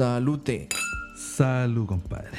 [0.00, 0.66] Salute.
[1.14, 2.30] Salud, compadre.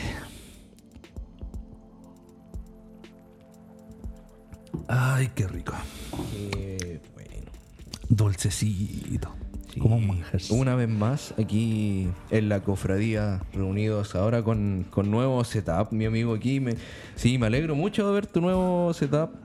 [4.88, 5.74] Ay, qué rico.
[6.32, 7.52] Qué bueno.
[8.10, 9.36] Dulcecito.
[9.72, 9.80] Sí.
[9.80, 10.42] Como un manjar.
[10.50, 16.34] Una vez más, aquí en la cofradía, reunidos ahora con, con nuevo setup, mi amigo
[16.34, 16.60] aquí.
[16.60, 16.78] Me,
[17.16, 19.36] sí, me alegro mucho de ver tu nuevo setup.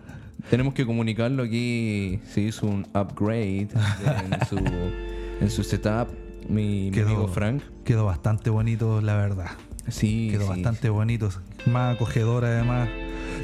[0.48, 2.18] Tenemos que comunicarlo aquí.
[2.32, 6.08] Se hizo un upgrade en su, en su setup.
[6.48, 7.62] Mi, mi Quedó- amigo Frank.
[7.84, 9.50] Quedó bastante bonito, la verdad.
[9.88, 11.30] Sí, Quedó sí, bastante bonito.
[11.66, 12.88] Más acogedor, además.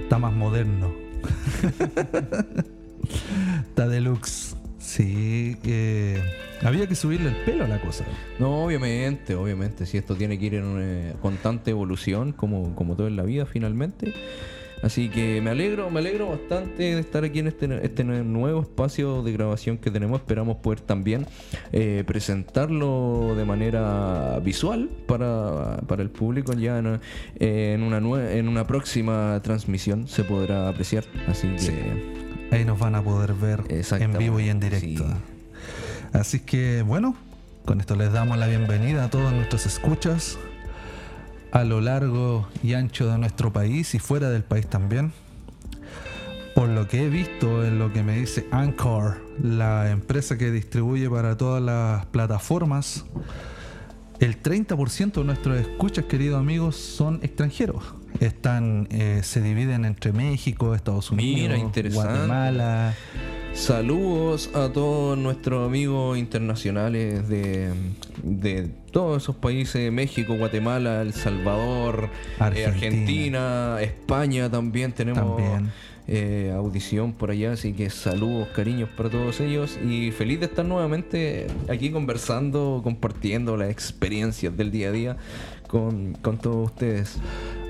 [0.03, 0.93] Está más moderno.
[3.69, 4.57] Está deluxe.
[4.79, 6.21] Sí, eh,
[6.63, 8.05] había que subirle el pelo a la cosa.
[8.39, 9.87] No, obviamente, obviamente.
[9.87, 13.47] Si esto tiene que ir en una constante evolución, como, como todo en la vida,
[13.47, 14.13] finalmente.
[14.83, 19.23] Así que me alegro, me alegro bastante de estar aquí en este, este nuevo espacio
[19.23, 20.21] de grabación que tenemos.
[20.21, 21.27] Esperamos poder también
[21.73, 27.01] eh, presentarlo de manera visual para, para el público ya en,
[27.39, 31.05] eh, en una nue- en una próxima transmisión se podrá apreciar.
[31.29, 31.73] Así que Sí.
[32.51, 35.05] Ahí nos van a poder ver en vivo y en directo.
[35.05, 35.15] sí.
[36.13, 37.15] Así que bueno,
[37.65, 40.39] con esto les damos la bienvenida a todos nuestros escuchas
[41.53, 45.13] a lo largo y ancho de nuestro país y fuera del país también.
[46.55, 51.09] Por lo que he visto en lo que me dice Anchor, la empresa que distribuye
[51.09, 53.05] para todas las plataformas,
[54.19, 57.83] el 30% de nuestros escuchas, queridos amigos, son extranjeros.
[58.21, 61.91] Están, eh, se dividen entre México, Estados Unidos, Mira.
[61.91, 62.95] Guatemala.
[63.55, 67.71] Saludos a todos nuestros amigos internacionales de,
[68.23, 72.09] de todos esos países, México, Guatemala, El Salvador,
[72.55, 73.77] eh, Argentina.
[73.81, 75.71] España también tenemos También.
[76.09, 80.65] eh, audición por allá, así que saludos, cariños para todos ellos y feliz de estar
[80.65, 85.17] nuevamente aquí conversando, compartiendo las experiencias del día a día
[85.69, 87.19] con, con todos ustedes.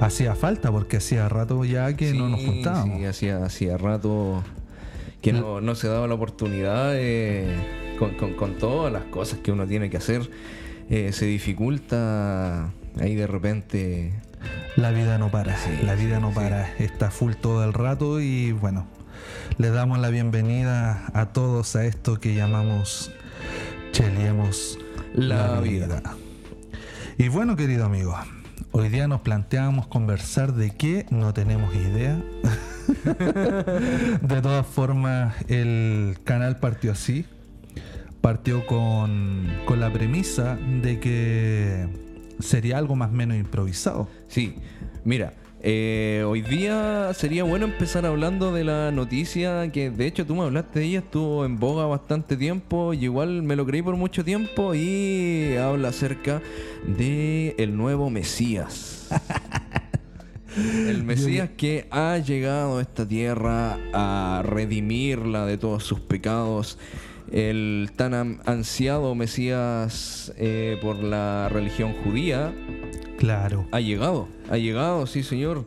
[0.00, 2.98] Hacía falta porque hacía rato ya que no nos juntábamos.
[2.98, 4.42] Sí, hacía, hacía rato
[5.22, 9.52] que no, no se daba la oportunidad eh, con, con- con todas las cosas que
[9.52, 10.28] uno tiene que hacer.
[10.90, 14.12] eh, se dificulta ahí de repente.
[14.76, 16.34] La vida no para, Sí, la vida no sí.
[16.34, 18.86] para, está full todo el rato y bueno,
[19.58, 23.12] le damos la bienvenida a todos a esto que llamamos
[23.92, 24.78] Cheliemos
[25.14, 26.02] La vida.
[27.18, 28.16] Y bueno, querido amigo,
[28.72, 32.20] hoy día nos planteamos conversar de qué no tenemos idea.
[34.22, 37.26] de todas formas, el canal partió así.
[38.20, 41.88] Partió con, con la premisa de que
[42.38, 44.08] sería algo más o menos improvisado.
[44.28, 44.56] Sí,
[45.04, 45.34] mira.
[45.64, 50.42] eh, hoy día sería bueno empezar hablando de la noticia que de hecho tú me
[50.42, 54.24] hablaste de ella, estuvo en boga bastante tiempo y igual me lo creí por mucho
[54.24, 56.42] tiempo y habla acerca
[56.86, 59.08] de el nuevo Mesías.
[60.56, 66.78] El Mesías que ha llegado a esta tierra a redimirla de todos sus pecados.
[67.30, 72.52] El tan ansiado Mesías eh, por la religión judía
[73.16, 73.66] Claro.
[73.72, 74.28] ha llegado.
[74.50, 75.64] Ha llegado, sí señor.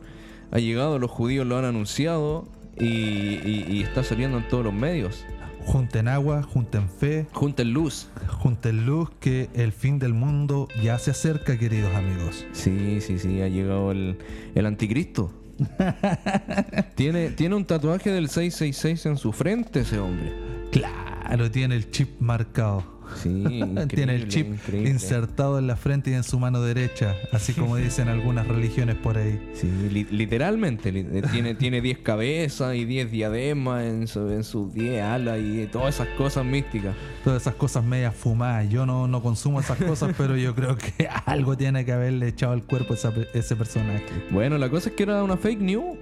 [0.52, 2.46] Ha llegado, los judíos lo han anunciado
[2.78, 5.24] y, y- y está saliendo en todos los medios.
[5.66, 8.08] Junten agua, junten fe, Junten luz.
[8.28, 12.46] junten luz, que el fin del mundo ya se acerca, queridos amigos.
[12.52, 14.16] Sí, sí, sí, ha llegado el,
[14.54, 15.32] el anticristo.
[16.94, 20.32] tiene, tiene un tatuaje del 666 en su frente ese hombre.
[20.70, 22.95] Claro, tiene el chip marcado.
[23.14, 23.44] Sí,
[23.88, 24.90] tiene el chip increíble.
[24.90, 29.16] insertado en la frente y en su mano derecha, así como dicen algunas religiones por
[29.18, 29.40] ahí.
[29.54, 30.92] Sí, li- literalmente.
[30.92, 35.38] li- eh, tiene, tiene 10 cabezas y 10 diademas en, su- en sus 10 alas
[35.40, 36.94] y todas esas cosas místicas.
[37.24, 38.68] Todas esas cosas medias fumadas.
[38.68, 42.52] Yo no, no consumo esas cosas, pero yo creo que algo tiene que haberle echado
[42.52, 44.04] al cuerpo esa ese personaje.
[44.30, 45.96] Bueno, la cosa es que era una fake news.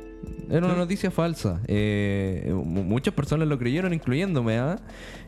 [0.51, 1.61] Era una noticia falsa.
[1.67, 4.59] Eh, mu- muchas personas lo creyeron, incluyéndome.
[4.59, 4.79] ¿ah?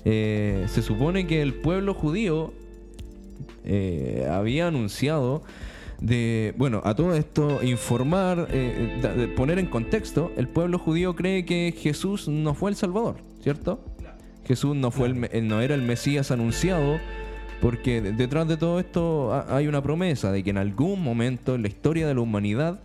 [0.04, 2.52] Eh, se supone que el pueblo judío
[3.64, 5.42] eh, había anunciado
[6.00, 11.44] de, bueno, a todo esto, informar, eh, de poner en contexto, el pueblo judío cree
[11.44, 13.80] que Jesús no fue el Salvador, ¿cierto?
[14.46, 16.98] Jesús no, fue el no era el Mesías anunciado,
[17.60, 21.54] porque de- detrás de todo esto ha- hay una promesa de que en algún momento
[21.54, 22.80] en la historia de la humanidad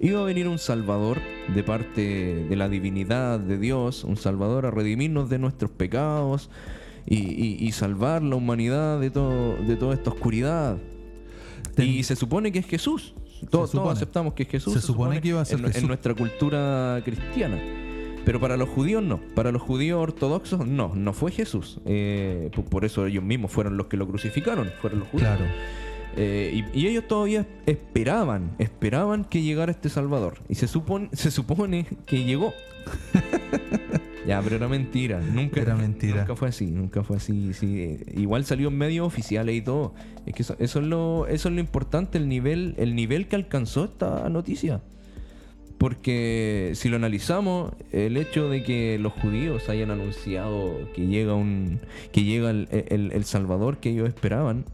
[0.00, 1.18] iba a venir un Salvador
[1.54, 6.50] de parte de la divinidad de Dios, un Salvador a redimirnos de nuestros pecados
[7.06, 10.78] y, y- y salvar la humanidad de, todo, de toda esta oscuridad.
[11.74, 13.14] Ten- Y se supone que es Jesús.
[13.50, 13.84] Todos, supone.
[13.86, 14.72] todos aceptamos que es Jesús.
[14.74, 17.58] Se supone que iba a ser en, nuestra cultura cristiana.
[18.24, 19.20] Pero para los judíos no.
[19.34, 20.94] Para los judíos ortodoxos no.
[20.94, 21.78] No fue Jesús.
[21.84, 24.70] Eh, por, por eso ellos mismos fueron los que lo crucificaron.
[24.80, 25.28] Fueron los judíos.
[25.28, 25.44] Claro.
[26.16, 30.38] Eh, y, y ellos todavía esperaban, esperaban que llegara este Salvador.
[30.48, 32.52] Y se supone, se supone que llegó.
[34.26, 35.20] ya, pero era mentira.
[35.20, 36.18] Nunca, Era mentira.
[36.18, 37.52] Nunca fue así, nunca fue así.
[37.52, 37.98] sí.
[38.16, 39.94] Igual salió en medios oficiales y todo.
[40.26, 43.36] Es que eso, eso es lo, eso es lo importante, el nivel, el nivel que
[43.36, 44.82] alcanzó esta noticia.
[45.78, 51.80] Porque si lo analizamos, el hecho de que los judíos hayan anunciado que llega un.
[52.12, 54.64] que llega el, el- el Salvador que ellos esperaban,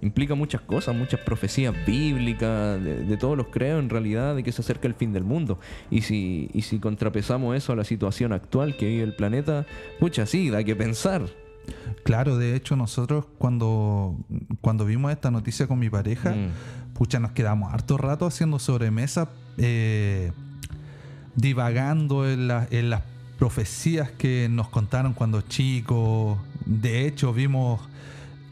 [0.00, 4.52] implica muchas cosas, muchas profecías bíblicas, de, de todos los creos en realidad, de que
[4.52, 5.58] se acerca el fin del mundo.
[5.90, 9.66] Y si, y si contrapesamos eso a la situación actual que vive el planeta,
[10.00, 11.22] pucha, sí, da que pensar.
[12.04, 14.16] Claro, de hecho nosotros cuando,
[14.62, 16.94] cuando vimos esta noticia con mi pareja, Mm.
[16.94, 19.28] pucha, nos quedamos harto rato haciendo sobremesa,
[19.58, 20.32] eh,
[21.34, 23.02] divagando en, la- en las
[23.38, 26.38] profecías que nos contaron cuando chicos.
[26.64, 27.80] De hecho, vimos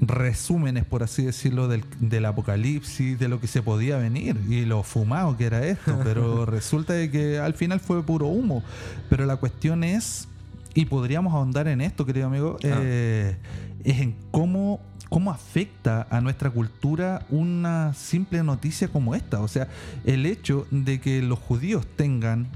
[0.01, 4.83] resúmenes, por así decirlo, del, del apocalipsis, de lo que se podía venir y lo
[4.83, 5.99] fumado que era esto.
[6.05, 8.63] Pero resulta de que al final fue puro humo.
[9.09, 10.29] Pero la cuestión es,
[10.75, 13.37] y podríamos ahondar en esto, querido amigo, eh,
[13.85, 19.41] es en cómo, cómo afecta a nuestra cultura una simple noticia como esta.
[19.41, 19.69] O sea,
[20.05, 22.49] el hecho de que los judíos tengan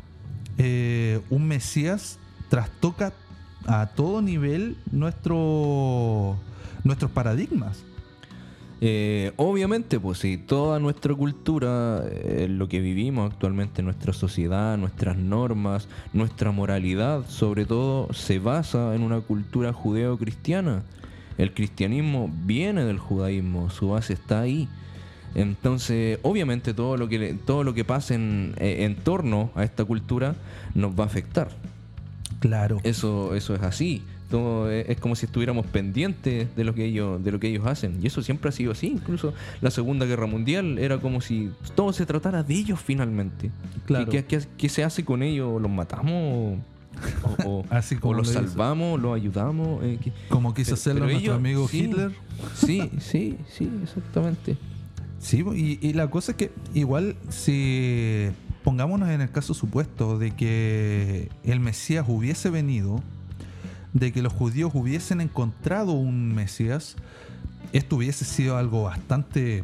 [0.59, 2.19] eh, un Mesías
[2.51, 3.15] trastoca
[3.67, 6.37] a todo nivel nuestro,
[6.85, 7.85] nuestros paradigmas.
[8.83, 15.19] Eh, obviamente, pues sí, toda nuestra cultura, eh, lo que vivimos actualmente, nuestra sociedad, nuestras
[15.19, 20.83] normas, nuestra moralidad, sobre todo, se basa en una cultura judeo-cristiana.
[21.37, 24.67] El cristianismo viene del judaísmo, su base está ahí.
[25.35, 29.85] Entonces, obviamente, todo lo que, todo lo que pase en, eh, en torno a esta
[29.85, 30.37] cultura
[30.75, 31.51] nos va a afectar.
[32.41, 32.79] Claro.
[32.83, 34.03] Eso, eso es así.
[34.31, 37.99] Todo es, como si estuviéramos pendientes de lo que ellos, de lo que ellos hacen.
[38.01, 38.87] Y eso siempre ha sido así.
[38.87, 43.51] Incluso la Segunda Guerra Mundial era como si todo se tratara de ellos finalmente.
[43.87, 44.09] Claro.
[44.11, 45.61] ¿Qué, qué- qué se hace con ellos?
[45.61, 46.59] ¿Los matamos?
[47.23, 49.01] ¿O, o- Así o como los salvamos?
[49.01, 49.83] ¿Los ayudamos?
[49.83, 51.79] Eh, ¿qué- Como quiso hacerlo nuestro ellos- amigo sí.
[51.81, 52.13] Hitler.
[52.55, 54.57] Sí, sí, sí, exactamente.
[55.19, 58.29] Sí, y, y la cosa es que igual si
[58.65, 63.03] pongámonos en el caso supuesto de que el Mesías hubiese venido,
[63.93, 66.97] de que los judíos hubiesen encontrado un Mesías,
[67.73, 69.63] esto hubiese sido algo bastante,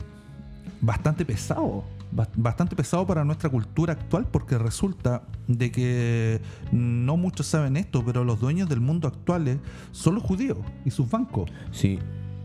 [0.80, 6.40] bastante pesado, ba- bastante pesado para nuestra cultura actual, porque resulta de que
[6.72, 9.58] no muchos saben esto, pero los dueños del mundo actuales
[9.92, 11.50] son los judíos y sus bancos.
[11.72, 11.98] Sí,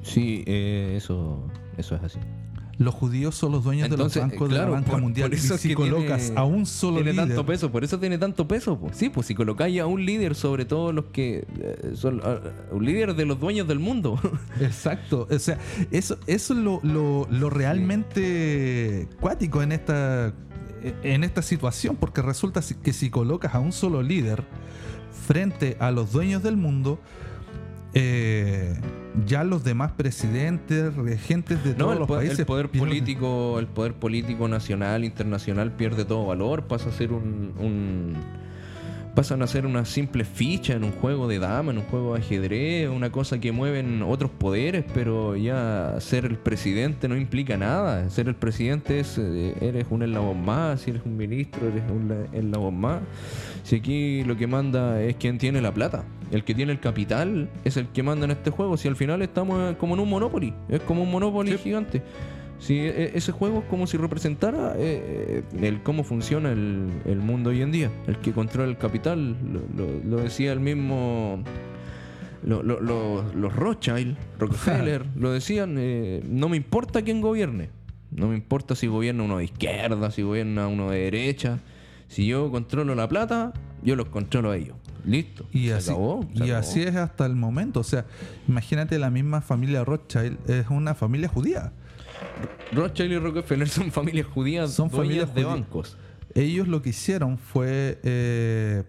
[0.04, 1.48] sí, eh, eso,
[1.78, 2.20] eso es así.
[2.84, 5.30] Los judíos son los dueños Entonces, de los bancos de claro, la banca por- mundial.
[5.30, 7.72] por eso y es si que colocas tiene- a un solo tiene líder, tanto peso,
[7.72, 8.80] por eso tiene tanto peso.
[8.80, 8.90] po.
[8.94, 12.40] Sí, pues si colocáis a un líder sobre todos los que eh, son ah,
[12.72, 14.20] un líder de los dueños del mundo.
[14.60, 15.28] Exacto.
[15.30, 15.58] O sea,
[15.92, 20.34] eso, eso es lo, lo- lo realmente cuático en esta,
[21.04, 24.44] en esta situación, porque resulta que si colocas a un solo líder
[25.28, 27.00] frente a los dueños del mundo,
[27.94, 28.74] eh,
[29.26, 33.68] ya los demás presidentes, regentes de no, todos los po- el países poder político, el
[33.68, 38.16] poder político nacional, internacional pierde todo valor, pasa a ser un, un-
[39.16, 42.22] pasan a ser una simple ficha en un juego de dama, en un juego de
[42.22, 48.10] ajedrez, una cosa que mueven otros poderes, pero ya ser el presidente no implica nada.
[48.10, 52.08] Ser el presidente es eh, eres un eslabón más, si eres un ministro eres un
[52.08, 53.02] la- eslabón más.
[53.64, 56.04] Si aquí lo que manda es quien tiene la plata.
[56.32, 58.78] El que tiene el capital es el que manda en este juego.
[58.78, 60.54] Si al final estamos eh, como en un Monopoly.
[60.70, 62.02] Es como un Monopoly gigante.
[62.62, 67.18] Si e- ese juego es como si representara eh, eh, el cómo funciona el, el
[67.18, 67.92] mundo hoy en día.
[68.08, 71.44] El que controla el capital, lo, lo- lo decía el mismo.
[72.44, 77.70] lo- lo- lo- los Rothschild, Rockefeller, lo decían, eh, no me importa quién gobierne.
[78.12, 81.60] No me importa si gobierna uno de izquierda, si gobierna uno de derecha.
[82.10, 83.54] Si yo controlo la plata,
[83.84, 84.76] yo los controlo a ellos.
[85.06, 85.46] Listo.
[85.52, 86.60] Y, Se así, acabó, se y acabó.
[86.60, 87.80] así es hasta el momento.
[87.80, 88.06] O sea,
[88.48, 91.72] imagínate la misma familia Rothschild, es una familia judía.
[92.74, 95.60] Rothschild y Rockefeller son familias judías, Son familias de judías.
[95.62, 95.98] bancos.
[96.34, 98.00] Ellos lo que hicieron fue.
[98.04, 98.84] eh,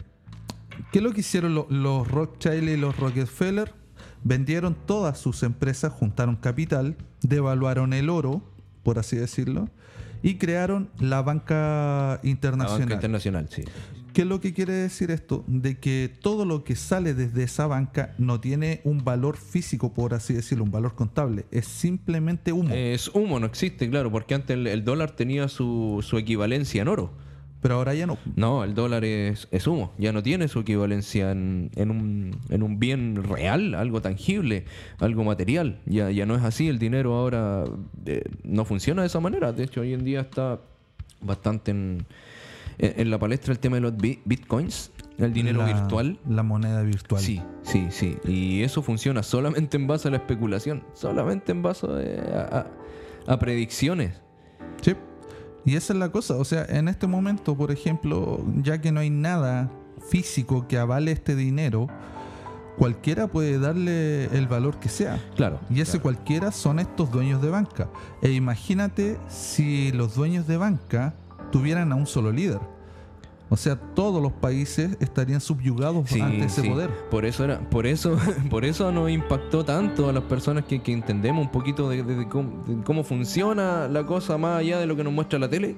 [0.90, 3.72] ¿Qué es lo que hicieron lo- los Rothschild y los Rockefeller?
[4.24, 8.42] Vendieron todas sus empresas, juntaron capital, devaluaron el oro,
[8.84, 9.68] por así decirlo,
[10.22, 12.80] y crearon la banca La internacional.
[12.80, 13.64] banca internacional, sí.
[14.12, 15.42] ¿Qué es lo que quiere decir esto?
[15.46, 20.12] De que todo lo que sale desde esa banca no tiene un valor físico, por
[20.12, 21.46] así decirlo, un valor contable.
[21.50, 22.74] Es simplemente humo.
[22.74, 26.88] Es humo, no existe, claro, porque antes el, el dólar tenía su, su equivalencia en
[26.88, 27.12] oro.
[27.62, 28.18] Pero ahora ya no.
[28.36, 32.62] No, el dólar es, es humo, ya no tiene su equivalencia en, en, un, en
[32.64, 34.64] un bien real, algo tangible,
[34.98, 35.78] algo material.
[35.86, 37.64] Ya, ya no es así, el dinero ahora
[38.04, 39.52] eh, no funciona de esa manera.
[39.52, 40.58] De hecho, hoy en día está
[41.20, 42.04] bastante en,
[42.78, 46.18] en, en la palestra el tema de los bi- bitcoins, el dinero La- virtual.
[46.28, 47.22] La moneda virtual.
[47.22, 48.16] Sí, sí, sí.
[48.26, 52.66] Y eso funciona solamente en base a la especulación, solamente en base a,
[53.28, 54.20] a- a predicciones.
[54.80, 54.96] Sí.
[55.64, 56.34] Y esa es la cosa.
[56.36, 59.70] O sea, en este momento, por ejemplo, ya que no hay nada
[60.08, 61.86] físico que avale este dinero,
[62.76, 65.20] cualquiera puede darle el valor que sea.
[65.36, 65.60] Claro.
[65.70, 66.02] Y ese claro.
[66.02, 67.88] cualquiera son estos dueños de banca.
[68.22, 71.14] E imagínate si los dueños de banca
[71.50, 72.60] tuvieran a un solo líder.
[73.52, 76.70] O sea, todos los países estarían subyugados Sí, ante ese sí.
[76.70, 76.88] poder.
[77.10, 78.16] Por eso era, por eso,
[78.48, 82.16] por eso nos impactó tanto a las personas que, que entendemos un poquito de, de-
[82.16, 85.50] de cómo, de cómo funciona la cosa más allá de lo que nos muestra la
[85.50, 85.76] tele.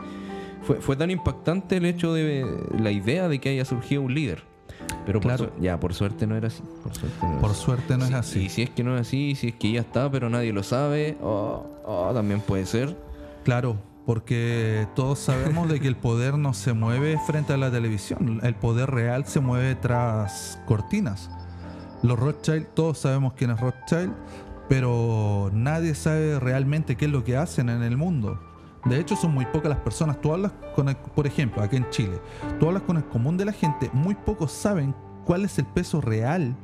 [0.62, 2.46] Fue, fue tan impactante el hecho de
[2.78, 4.44] la idea de que haya surgido un líder.
[5.04, 5.52] Pero por Claro.
[5.56, 6.62] su- ya, por suerte no era así.
[6.84, 7.60] Por suerte no era Por así.
[7.60, 8.38] suerte no Sí, es así.
[8.44, 10.62] Y si es que no es así, si es que ya está, pero nadie lo
[10.62, 12.96] sabe, oh, oh, también puede ser.
[13.42, 18.40] Claro, porque todos sabemos de que el poder no se mueve frente a la televisión.
[18.42, 21.30] El poder real se mueve tras cortinas.
[22.02, 24.12] Los Rothschild, todos sabemos quién es Rothschild,
[24.68, 28.38] pero nadie sabe realmente qué es lo que hacen en el mundo.
[28.84, 30.20] De hecho, son muy pocas las personas.
[30.20, 32.20] Tú hablas con, el- por ejemplo, aquí en Chile,
[32.60, 34.94] tú hablas con el común de la gente, muy pocos saben
[35.24, 36.54] cuál es el peso real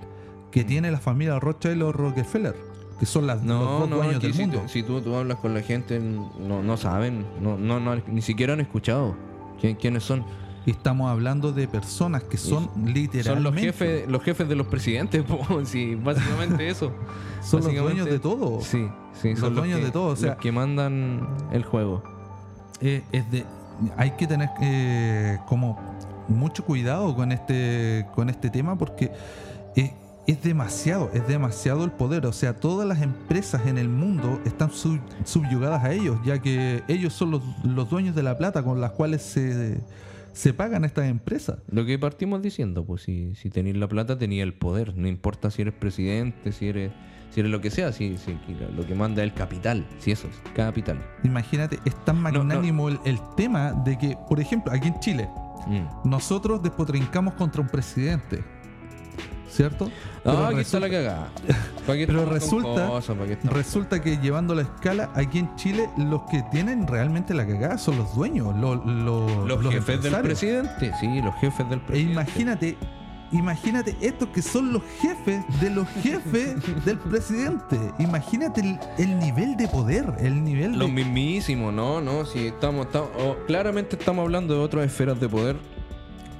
[0.50, 2.54] que tiene la familia Rothschild o Rockefeller,
[3.00, 4.60] que son las, los No, dos no, dueños del si, mundo.
[4.62, 8.22] tú, si tú, tú hablas con la gente, no, no saben, no, no, no, ni
[8.22, 9.16] siquiera han escuchado
[9.60, 10.22] quién- quiénes son.
[10.66, 15.22] Estamos hablando de personas que son literalmente Son los jefes, los jefes de los presidentes,
[15.28, 16.92] po, sí, básicamente eso.
[17.42, 18.60] son los dueños de todo.
[18.60, 22.02] Sí, sí, Los son dueños que, de todo, o sea- los que mandan el juego.
[22.82, 23.46] Eh, es de,
[23.96, 25.78] hay que tener eh, como
[26.28, 29.10] mucho cuidado con este, con este tema porque
[29.74, 29.90] es,
[30.30, 32.26] es demasiado, es demasiado el poder.
[32.26, 36.82] O sea, todas las empresas en el mundo están sub- subyugadas a ellos, ya que
[36.88, 39.80] ellos son los, los dueños de la plata con las cuales se,
[40.32, 41.58] se pagan estas empresas.
[41.70, 44.96] Lo que partimos diciendo, pues si, si tenéis la plata, tenía el poder.
[44.96, 46.92] No importa si eres presidente, si eres,
[47.30, 48.38] si eres lo que sea, si, si-
[48.76, 50.98] lo que manda es el capital, si eso es, capital.
[51.24, 52.22] Imagínate, es tan no.
[52.22, 55.28] magnánimo El, el tema de que, por ejemplo, aquí en Chile,
[55.66, 56.08] Mm.
[56.08, 58.42] nosotros despotrincamos contra un presidente,
[59.50, 59.90] ¿cierto?
[60.24, 61.28] Pero aquí está la resulta- cagada.
[61.86, 63.00] ¿Para qué Pero resulta-
[63.50, 67.98] Resulta que llevando la escala, aquí en Chile, los que tienen realmente la cagada son
[67.98, 72.12] los dueños, los, los, los, los jefes del presidente, sí, los jefes del E presidente.
[72.12, 72.76] imagínate,
[73.32, 77.78] imagínate estos que son los jefes de los jefes del presidente.
[77.98, 80.94] Imagínate el, el nivel de poder, el nivel Los de...
[80.94, 85.56] mismísimos, no, no, si estamos, estamos- oh, claramente estamos hablando de otras esferas de poder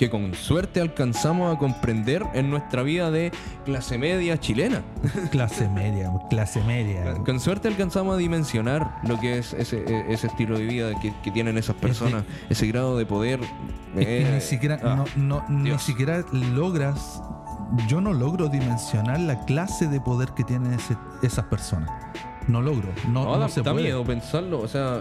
[0.01, 3.33] que con suerte alcanzamos a comprender en nuestra vida de
[3.67, 4.81] clase media chilena.
[5.31, 7.17] Clase media, clase media.
[7.27, 11.13] Con suerte alcanzamos a dimensionar lo que es ese, e- ese estilo de vida que,
[11.23, 13.41] que tienen esas personas, ese grado de poder.
[13.95, 17.21] Es que eh, ni siquiera, ah, no, no, ni siquiera logras,
[17.87, 21.91] yo no logro dimensionar la clase de poder que tienen ese- esas personas.
[22.49, 23.85] No logro, no, no, no da, se da puede.
[23.85, 25.01] miedo pensarlo, o sea,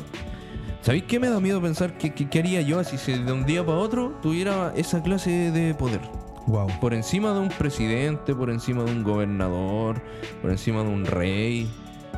[0.82, 3.46] ¿sabéis qué me da miedo pensar que, que- qué haría yo si se- de un
[3.46, 6.02] día para otro tuviera esa clase de poder?
[6.48, 6.68] Wow.
[6.80, 10.02] Por encima de un presidente, por encima de un gobernador,
[10.42, 11.70] por encima de un rey.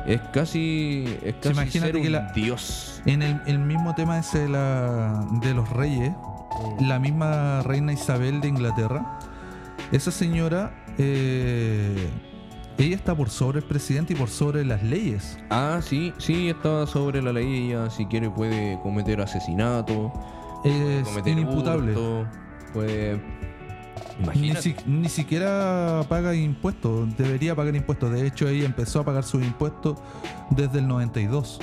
[0.06, 3.02] Es casi, es casi imagínate ser que un la- dios.
[3.06, 6.12] En el, el mismo tema ese de, la, de los reyes,
[6.80, 9.18] la misma reina Isabel de Inglaterra,
[9.92, 12.08] esa señora, eh,
[12.86, 15.38] ella está por sobre el presidente y por sobre las leyes.
[15.50, 17.70] Ah, sí, sí, estaba sobre la ley.
[17.70, 20.12] Ella, si quiere, puede cometer asesinato,
[20.64, 21.92] Es cometer inimputable.
[21.92, 22.26] hurto,
[22.72, 23.20] puede.
[24.36, 28.12] Ni, si- ni siquiera paga impuestos, debería pagar impuestos.
[28.12, 29.98] De hecho, ella empezó a pagar sus impuestos
[30.50, 31.58] desde el 92.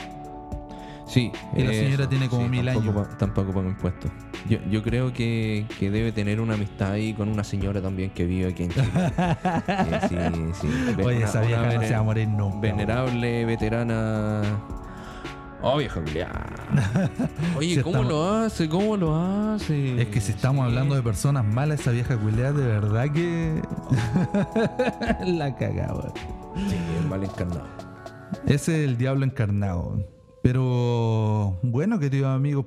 [1.10, 1.32] Sí.
[1.58, 3.08] Y la señora tiene como mil tampoco años.
[3.08, 4.12] pa- tampoco paga impuestos.
[4.48, 8.26] Yo, yo creo que, que debe tener una amistad ahí con una señora también que
[8.26, 8.88] vive aquí en Chile.
[9.68, 11.02] Eh, sí, sí.
[11.04, 12.60] Oye, esa vieja no se va a morir nunca.
[12.60, 14.42] Venerable, veterana.
[15.62, 16.00] Oh, vieja.
[17.58, 18.70] Oye, Si ¿cómo estamos- lo hace?
[18.70, 19.16] ¿Cómo lo
[19.54, 20.02] hace?
[20.02, 20.70] Es que si estamos Sí.
[20.70, 23.62] hablando de personas malas, esa vieja culeada de verdad que.
[25.26, 26.14] la cagaba.
[26.56, 27.68] Sí, el mal encarnado.
[28.46, 29.98] Ese es el diablo encarnado.
[30.52, 32.66] Pero bueno, queridos amigos,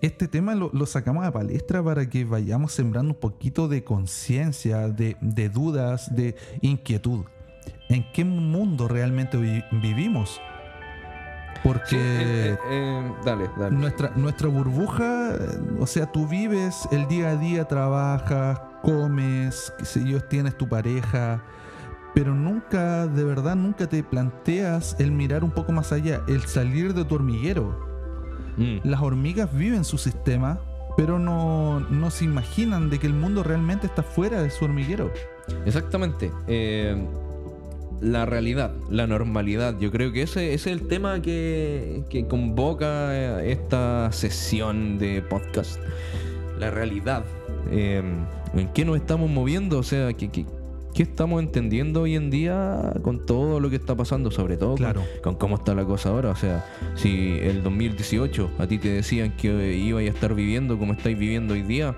[0.00, 4.86] este tema lo, lo sacamos a palestra para que vayamos sembrando un poquito de conciencia,
[4.86, 7.24] de, de dudas, de inquietud.
[7.88, 10.40] ¿En qué mundo realmente vi- vivimos?
[11.64, 13.76] Porque Eh, eh, dale, dale.
[13.76, 19.84] nuestra, nuestra burbuja, eh, o sea, tú vives el día a día, trabajas, comes, qué
[19.84, 21.42] sé yo, tienes tu pareja,
[22.14, 26.94] pero nunca, de verdad, nunca te planteas el mirar un poco más allá, el salir
[26.94, 27.88] de tu hormiguero.
[28.56, 28.78] Mm.
[28.88, 30.60] Las hormigas viven su sistema,
[30.96, 35.12] pero no, no se imaginan de que el mundo realmente está fuera de su hormiguero.
[35.64, 36.30] Exactamente.
[36.46, 36.96] Eh,
[38.00, 39.78] la realidad, la normalidad.
[39.78, 45.80] Yo creo que ese, ese es el tema que, que convoca esta sesión de podcast.
[46.58, 47.24] La realidad.
[47.70, 48.02] Eh,
[48.54, 49.78] ¿En qué nos estamos moviendo?
[49.78, 50.44] O sea, ¿qué, qué,
[51.00, 54.30] qué estamos entendiendo hoy en día con todo lo que está pasando?
[54.30, 55.02] Sobre todo con- Claro.
[55.22, 56.28] con, cómo está la cosa ahora.
[56.28, 60.92] O sea, si el 2018 a ti te decían que ibas a estar viviendo como
[60.92, 61.96] estáis viviendo hoy día,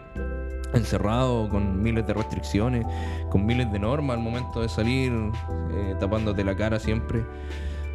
[0.73, 2.87] encerrado, con miles de restricciones,
[3.29, 7.25] con miles de normas al momento de salir, eh, tapándote la cara siempre.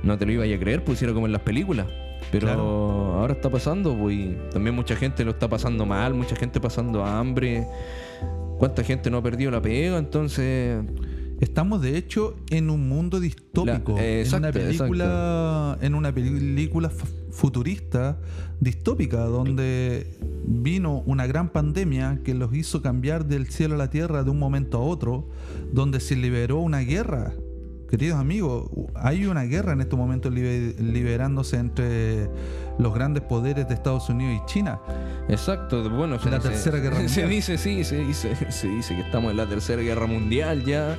[0.03, 1.87] No te lo iba a creer, pues era como en las películas.
[2.33, 3.13] Pero Claro.
[3.15, 7.05] ahora está pasando, pues y también mucha gente lo está pasando mal, mucha gente pasando
[7.05, 7.65] hambre.
[8.57, 9.97] ¿Cuánta gente no ha perdido la pega?
[9.97, 10.83] Entonces,
[11.39, 16.11] Estamos de hecho en un mundo distópico, La- eh, en una exacto, película, en una
[16.11, 16.89] película
[17.29, 18.19] futurista
[18.59, 24.23] distópica donde vino una gran pandemia que los hizo cambiar del cielo a la tierra
[24.23, 25.29] de un momento a otro,
[25.71, 27.33] donde se liberó una guerra.
[27.89, 32.29] Queridos amigos, hay una guerra en estos momentos libe- liberándose entre
[32.79, 34.79] los grandes poderes de Estados Unidos y China.
[35.29, 37.29] Exacto, bueno, se La dice- Tercera Guerra Se Mundial.
[37.29, 40.98] dice, sí, se dice, se dice que estamos en la tercera guerra mundial ya,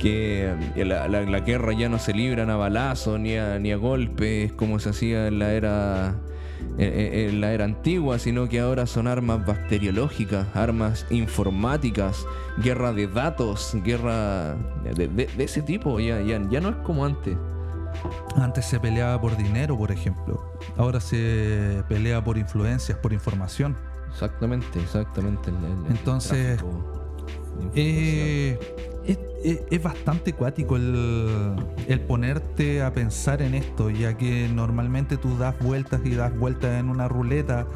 [0.00, 3.76] que la, la- la guerra ya no se libran a balazos ni a, ni a
[3.76, 6.14] golpes como se hacía en la era
[6.78, 12.26] en- en en la era antigua, sino que ahora son armas bacteriológicas, armas informáticas,
[12.58, 14.54] guerra de datos, guerra
[14.94, 17.36] de, de- de ese tipo, ya, ya, ya no es como antes.
[18.36, 20.52] Antes se peleaba por dinero, por ejemplo.
[20.76, 23.74] Ahora se pelea por influencias, por información.
[24.10, 25.50] Exactamente, exactamente.
[25.50, 26.60] el- el- el Entonces.
[27.74, 28.58] Eh,
[29.06, 31.54] es, es- es bastante cuático el,
[31.88, 36.78] el ponerte a pensar en esto, ya que normalmente tú das vueltas y das vueltas
[36.80, 37.66] en una ruleta,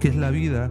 [0.00, 0.70] que es la vida.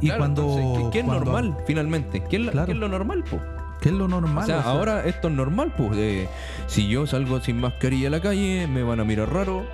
[0.00, 0.42] Y Claro, cuando.
[0.58, 2.22] entonces, ¿qué, es cuando- normal finalmente?
[2.28, 2.66] ¿Qué es, la- Claro.
[2.66, 3.38] qué es lo normal, po?
[3.80, 4.44] ¿Qué es lo normal?
[4.44, 6.26] o sea, O sea, ahora esto es normal, pues.
[6.66, 9.64] si yo salgo sin mascarilla a la calle, me van a mirar raro.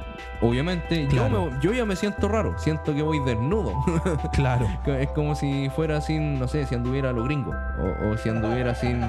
[0.42, 2.58] Obviamente, yo, me- yo ya me siento raro.
[2.58, 3.74] Siento que voy desnudo.
[4.32, 4.66] Claro.
[4.86, 7.52] es como si fuera sin, no sé, si anduviera a lo gringo.
[7.78, 9.02] O, o si anduviera sin.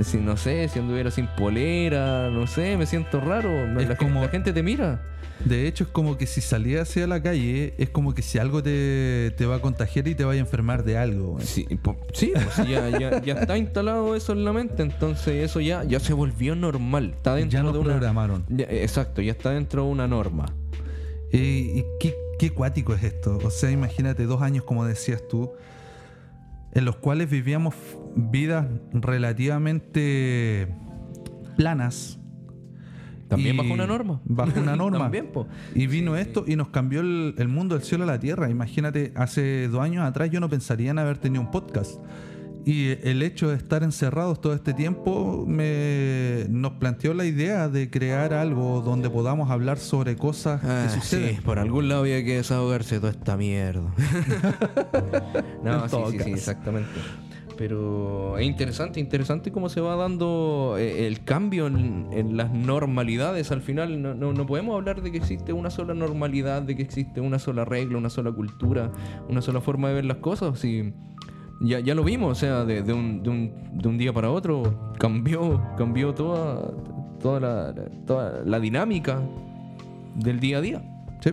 [0.00, 2.30] Sin, no sé, si anduviera sin polera.
[2.30, 3.50] No sé, me siento raro.
[3.80, 5.02] Es la, como- la gente te mira.
[5.44, 8.60] De hecho, es como que si salías hacia la calle, es como que si algo
[8.60, 11.38] te, te va a contagiar y te vaya a enfermar de algo.
[11.40, 15.44] Sí, po- sí, pues, sí, ya, ya- ya está instalado eso en la mente, entonces
[15.44, 17.12] eso ya, ya se volvió normal.
[17.16, 17.90] Está dentro Ya nos de una.
[17.90, 18.44] programaron.
[18.48, 20.46] Ya, exacto, ya está dentro de una norma.
[21.30, 23.38] Eh, ¿Y qué, qué cuático es esto?
[23.44, 25.52] O sea, imagínate dos años, como decías tú,
[26.72, 27.74] en los cuales vivíamos
[28.18, 30.68] vidas relativamente
[31.56, 32.18] planas.
[33.28, 34.20] También bajo una norma.
[34.24, 34.98] Bajo una norma.
[35.00, 35.30] También.
[35.74, 38.48] Y vino Sí, esto y nos cambió el, el mundo del cielo a la tierra.
[38.50, 42.00] Imagínate, hace dos años atrás yo no pensaría en haber tenido un podcast.
[42.64, 47.88] Y el hecho de estar encerrados todo este tiempo me, nos planteó la idea de
[47.88, 51.36] crear algo donde podamos hablar sobre cosas Ah, que suceden.
[51.36, 53.90] sí, por algún lado había que desahogarse de toda esta mierda.
[55.64, 56.90] no, sí, exactamente.
[57.58, 63.50] Pero es interesante, interesante cómo se va dando eh, el cambio en, en las normalidades.
[63.50, 66.82] Al final no, no, no podemos hablar de que existe una sola normalidad, de que
[66.82, 68.92] existe una sola regla, una sola cultura,
[69.28, 70.60] una sola forma de ver las cosas.
[70.60, 70.94] Si
[71.60, 74.30] ya, ya lo vimos, o sea, de, de un, de, un, de un día para
[74.30, 76.70] otro cambió, cambió toda,
[77.20, 77.74] toda, la,
[78.06, 79.20] toda la dinámica
[80.14, 80.82] del día a día.
[81.20, 81.30] Sí.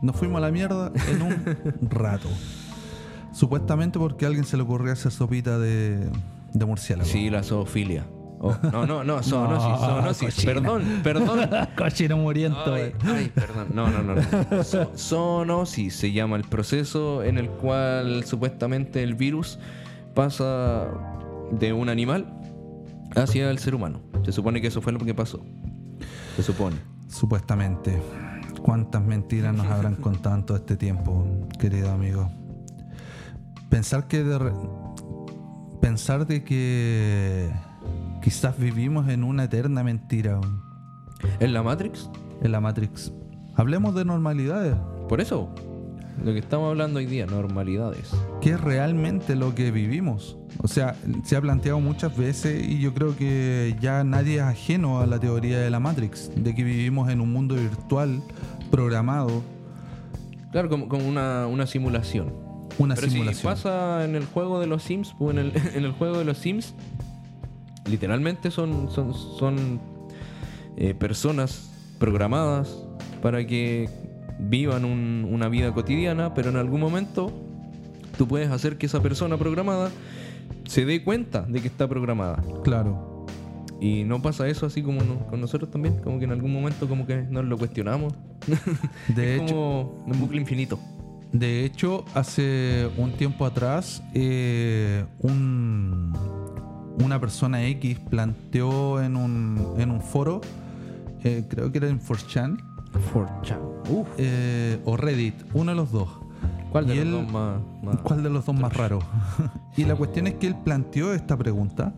[0.00, 1.44] Nos fuimos a la mierda en un
[1.90, 2.28] rato.
[3.36, 6.08] Supuestamente porque a alguien se le ocurrió hacer sopita de,
[6.54, 7.06] de murciélago.
[7.08, 8.06] Sí, la zoofilia.
[8.38, 10.34] Oh, no, no, no, zoonosis, No, zoonosis.
[10.34, 10.52] cochina.
[10.54, 11.50] Perdón, perdón.
[11.76, 12.72] Cochino muriento.
[12.74, 13.68] Ay, ay, perdón.
[13.74, 14.14] No, no, no.
[14.14, 14.22] no.
[14.62, 19.58] Zo- Zoonosis se llama el proceso en el cual supuestamente el virus
[20.14, 20.86] pasa
[21.50, 22.26] de un animal
[23.16, 24.00] hacia el ser humano.
[24.24, 25.44] Se supone que eso fue lo que pasó.
[26.36, 26.76] Se supone.
[27.08, 28.00] Supuestamente.
[28.62, 31.26] ¿Cuántas mentiras nos habrán contado en todo este tiempo,
[31.58, 32.30] querido amigo?
[33.68, 34.52] Pensar que de re-
[35.80, 37.50] pensar de que
[38.22, 40.40] quizás vivimos en una eterna mentira
[41.40, 42.08] ¿En la Matrix?
[42.42, 43.12] en la Matrix.
[43.54, 44.74] Hablemos de normalidades.
[45.08, 45.48] Por eso.
[46.24, 48.10] Lo que estamos hablando hoy día, normalidades.
[48.40, 50.38] qué es realmente lo que vivimos.
[50.62, 55.00] O sea, se ha planteado muchas veces y yo creo que ya nadie es ajeno
[55.00, 58.22] a la teoría de la Matrix, de que vivimos en un mundo virtual
[58.70, 59.42] programado,
[60.52, 62.32] Claro, como, como una, una simulación.
[62.78, 63.52] Una Pero si simulación.
[63.52, 66.38] pasa en el juego de los Sims, pues en el, en el juego de los
[66.38, 66.74] Sims,
[67.88, 69.80] literalmente son, son, son
[70.76, 72.76] eh, personas programadas
[73.22, 73.88] para que
[74.38, 77.32] vivan un- una vida cotidiana, pero en algún momento
[78.18, 79.90] tú puedes hacer que esa persona programada
[80.66, 82.42] se dé cuenta de que está programada.
[82.64, 83.24] Claro.
[83.80, 86.88] Y no pasa eso así como no- con nosotros también, como que en algún momento
[86.88, 88.12] como que nos lo cuestionamos.
[89.14, 90.78] De es hecho, como un bucle infinito.
[91.32, 96.12] De hecho, hace un tiempo atrás, eh, un-
[97.02, 100.40] una persona X planteó en un, en un foro,
[101.24, 102.56] eh, creo que era en 4chan,
[103.12, 103.58] 4chan.
[103.90, 104.06] Uf.
[104.18, 106.08] eh, o Reddit, uno de los dos.
[106.72, 108.98] ¿Cuál de Y los él- dos más, más- ¿Cuál de los dos más raro?
[109.76, 111.92] y la cuestión es que él planteó esta pregunta.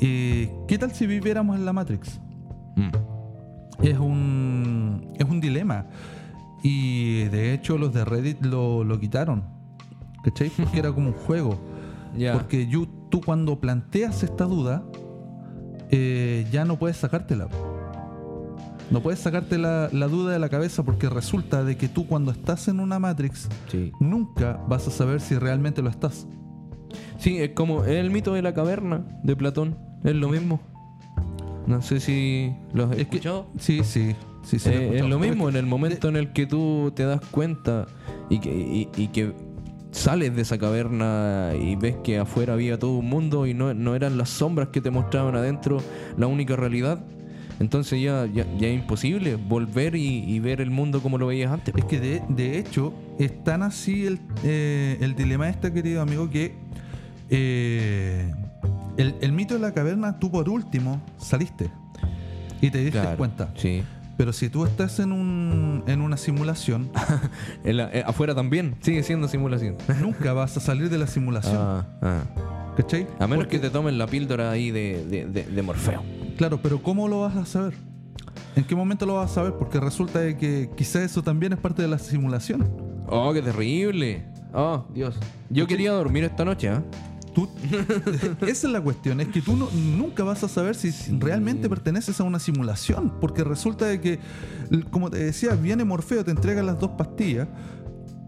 [0.00, 2.20] eh, ¿Qué tal si viviéramos en la Matrix?
[2.76, 2.90] Mm.
[3.84, 5.86] Es un, es un dilema.
[6.64, 9.44] Y de hecho los de Reddit lo, lo quitaron.
[10.24, 10.48] ¿Cachai?
[10.50, 11.56] Porque era como un juego.
[12.32, 14.82] Porque you- tú cuando planteas esta duda,
[15.90, 17.48] eh, ya no puedes sacártela.
[18.90, 22.30] No puedes sacarte la, la duda de la cabeza porque resulta de que tú cuando
[22.30, 23.92] estás en una Matrix Sí.
[23.98, 26.26] nunca vas a saber si realmente lo estás.
[27.18, 29.76] Sí, es como el mito de la caverna de Platón.
[30.04, 30.60] Es lo mismo.
[31.66, 33.46] No sé si lo has Es que- escuchado.
[33.58, 34.14] Sí, sí,
[34.44, 34.70] sí, sí.
[34.70, 37.86] Eh, es lo mismo, en el momento en el que tú te das cuenta
[38.30, 39.32] y que, y, y que
[39.90, 43.94] sales de esa caverna y ves que afuera había todo un mundo y no, no
[43.94, 45.78] eran las sombras que te mostraban adentro
[46.16, 47.04] la única realidad,
[47.60, 51.52] entonces ya, ya, ya es imposible volver y, y ver el mundo como lo veías
[51.52, 51.72] antes.
[51.76, 56.28] es que de, de hecho es tan así el, eh, el dilema este, querido amigo,
[56.28, 56.56] que
[57.30, 58.32] eh,
[58.96, 61.70] el, el mito de la caverna, tú por último saliste
[62.60, 63.52] y te diste Claro, cuenta.
[63.56, 63.82] Sí.
[64.16, 66.90] Pero si tú estás en, un, en una simulación,
[67.64, 69.76] En la- eh, afuera también sigue siendo simulación.
[70.00, 71.56] nunca vas a salir de la simulación.
[71.58, 72.22] Ah, ah.
[72.76, 73.06] ¿Cachai?
[73.18, 76.02] A menos Porque- que te tomen la píldora ahí de, de, de- de Morfeo.
[76.36, 77.74] Claro, pero ¿cómo lo vas a saber?
[78.56, 79.54] ¿En qué momento lo vas a saber?
[79.54, 82.68] Porque resulta de que quizás eso también es parte de la simulación.
[83.08, 84.24] Oh, qué terrible.
[84.52, 85.16] Oh, Dios.
[85.50, 86.82] Yo quería dormir esta noche, ¿ah?
[87.34, 87.48] Tú,
[88.46, 92.20] esa es la cuestión, es que tú no- nunca vas a saber si realmente perteneces
[92.20, 94.18] a una simulación, porque resulta de que,
[94.90, 97.48] como te decía, viene Morfeo, te entrega las dos pastillas,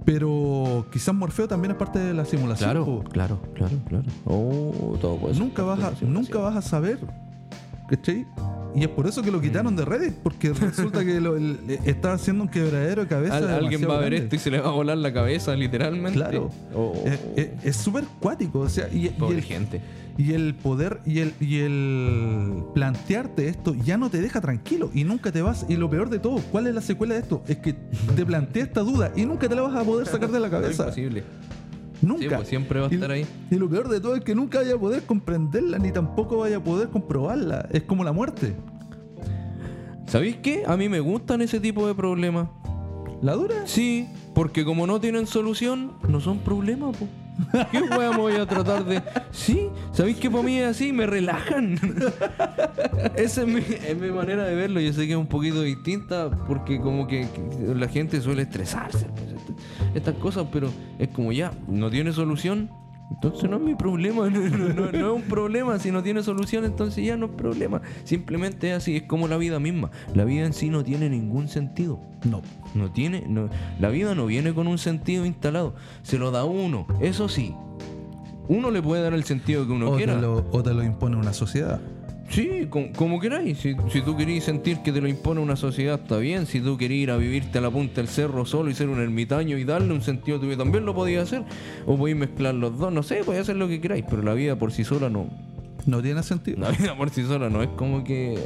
[0.04, 2.70] pero quizás Morfeo también es parte de la simulación.
[2.70, 3.04] Claro, po.
[3.10, 4.04] claro, claro, claro.
[4.24, 6.98] Oh, todo puede ser nunca, vas a, nunca vas a saber,
[7.88, 8.26] ¿cachai?
[8.74, 12.12] Y es por eso que lo quitaron de Reddit, porque resulta que lo, el- está
[12.12, 13.36] haciendo un quebradero de cabeza.
[13.38, 14.24] Al- alguien va a ver grande.
[14.24, 16.18] esto y se le va a volar la cabeza, literalmente.
[16.18, 16.50] Claro.
[16.74, 19.80] Oh, Es- es- Es súper cuático, o sea, y, y pobre el, gente.
[20.18, 25.04] Y el poder y el, y el plantearte esto ya no te deja tranquilo y
[25.04, 25.64] nunca te vas.
[25.68, 27.42] Y lo peor de todo, ¿cuál es la secuela de esto?
[27.48, 30.40] Es que te plantea esta duda y nunca te la vas a poder sacar de
[30.40, 30.82] la Es cabeza.
[30.84, 31.24] imposible.
[32.02, 32.22] Nunca.
[32.22, 33.26] Sí, pues siempre va a Y- estar ahí.
[33.50, 36.58] Y lo peor de todo es que nunca vaya a poder comprenderla ni tampoco vaya
[36.58, 37.68] a poder comprobarla.
[37.72, 38.54] Es como la muerte.
[40.06, 40.62] ¿Sabéis qué?
[40.66, 42.48] A mí me gustan ese tipo de problemas.
[43.22, 43.66] ¿La dura?
[43.66, 47.06] Sí, porque como no tienen solución, no son problemas, po.
[47.70, 49.02] ¿Qué me voy a tratar de.?
[49.30, 50.92] Sí, ¿sabéis que para mí es así?
[50.92, 51.78] Me relajan.
[53.16, 54.80] Esa es mi, manera de verlo.
[54.80, 57.26] Yo sé que es un poquito distinta porque, como que,
[57.74, 59.06] la gente suele estresarse.
[59.06, 59.26] pues,
[59.94, 62.70] estas cosas, pero es como ya, no tiene solución.
[63.10, 65.78] Entonces no es mi problema, no, no- no- no es un problema.
[65.78, 67.80] Si no tiene solución, entonces ya no es problema.
[68.04, 69.90] Simplemente es así, es como la vida misma.
[70.14, 72.00] La vida en sí no tiene ningún sentido.
[72.28, 72.42] No.
[72.74, 76.86] No tiene, no, la vida no viene con un sentido instalado, se lo da uno,
[77.00, 77.54] eso sí.
[78.48, 80.20] Uno le puede dar el sentido que uno O te, quiera.
[80.20, 81.80] lo, o te lo impone una sociedad.
[82.28, 83.58] Sí, com- como queráis.
[83.58, 86.46] Si, si tú querís sentir que te lo impone una sociedad, está bien.
[86.46, 89.00] Si tú querís ir a vivirte a la punta del cerro solo y ser un
[89.00, 91.44] ermitaño y darle un sentido a tu vida, también lo podías hacer.
[91.86, 94.56] O podéis mezclar los dos, no sé, podéis hacer lo que queráis, pero la vida
[94.56, 95.26] por sí sola no.
[95.86, 96.58] No tiene sentido.
[96.60, 98.36] La vida por sí sola no es como que,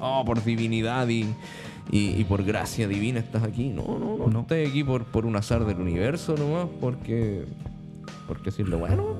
[0.00, 1.24] oh, por divinidad y,
[1.90, 3.70] y, y por gracia divina estás aquí.
[3.70, 4.26] No, no, no.
[4.26, 4.40] No.
[4.40, 7.46] Estás aquí por, por un azar del universo nomás, porque.
[8.30, 9.16] Porque decirlo bueno.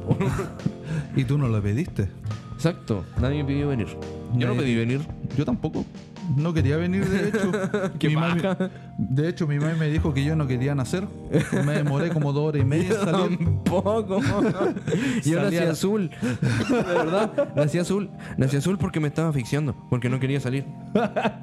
[1.16, 2.08] Y tú no lo pediste.
[2.54, 3.88] Exacto, nadie me pidió venir.
[4.36, 5.00] Yo no pedí venir.
[5.36, 5.84] Yo tampoco.
[6.36, 7.50] No quería venir, de hecho.
[7.98, 11.08] Qué Mi mami- de hecho, mi mamá me dijo que yo no quería nacer.
[11.66, 13.38] Me demoré como dos horas y media en salir.
[13.44, 14.20] Tampoco.
[15.24, 16.10] Yo nací azul.
[16.68, 18.10] De verdad, nací azul.
[18.36, 20.66] Nací azul porque me estaba asfixiando, porque no quería salir.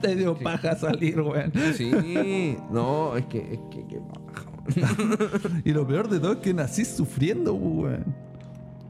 [0.01, 1.51] Te dio paja salir, weón.
[1.73, 4.45] Sí, no, es que, es que, qué paja.
[5.65, 8.05] y lo peor de todo es que nací sufriendo, weón.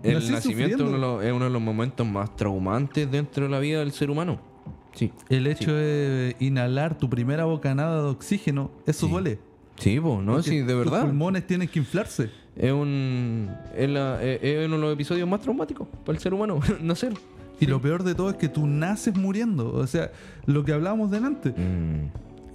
[0.03, 3.43] El Nací nacimiento es uno, de los- es uno de los momentos más traumantes dentro
[3.45, 4.39] de la vida del ser humano.
[4.93, 5.11] Sí.
[5.29, 9.11] El hecho de inhalar tu primera bocanada de oxígeno, eso Sí.
[9.11, 9.39] duele.
[9.77, 11.01] Sí, pues, no, Porque sí, de Tus verdad.
[11.03, 12.29] pulmones tienen que inflarse.
[12.55, 13.49] Es un.
[13.75, 16.59] Es, la- es- es uno de los episodios más traumáticos para el ser humano.
[16.81, 17.13] Nacer.
[17.59, 19.73] Y lo peor de todo es que tú naces muriendo.
[19.73, 20.11] O sea,
[20.45, 21.49] lo que hablábamos delante.
[21.49, 22.09] Mm.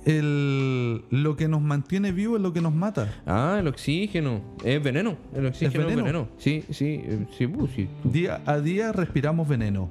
[0.04, 3.22] El, lo que nos mantiene vivos es lo que nos mata.
[3.24, 4.40] Ah, el oxígeno.
[4.64, 5.16] Es veneno.
[5.34, 6.04] El oxígeno es veneno?
[6.04, 6.28] veneno.
[6.38, 7.88] Sí, sí, eh, sí, pues, sí.
[8.02, 9.88] Día a día respiramos veneno.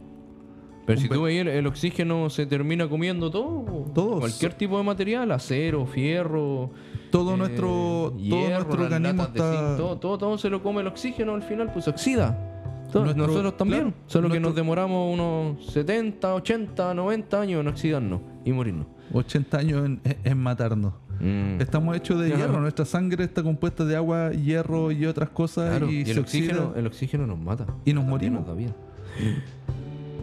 [0.86, 3.86] Pero Un si tú veis, el, el oxígeno se termina comiendo todo.
[3.94, 4.20] Todo.
[4.20, 6.72] Cualquier tipo de material, acero, fierro.
[7.10, 9.78] Todo eh, nuestro, todo hierro, nuestro organismo zinc, está.
[9.78, 12.51] todo, todo, todo se lo come el oxígeno al final, pues se oxida.
[12.94, 13.82] Nosotros también.
[13.84, 18.88] claro, solo que nos demoramos unos 70, 80, 90 años en oxidarnos y morirnos.
[19.14, 20.94] 80 años en, en matarnos.
[21.20, 21.62] Mm.
[21.62, 22.60] Estamos hechos de hierro.
[22.60, 25.70] Nuestra sangre está compuesta de agua, hierro y otras cosas.
[25.70, 26.48] Claro, y, y se el oxida.
[26.54, 27.66] oxígeno, el oxígeno nos mata.
[27.86, 28.48] Y nos También morimos.
[28.48, 28.74] da vida.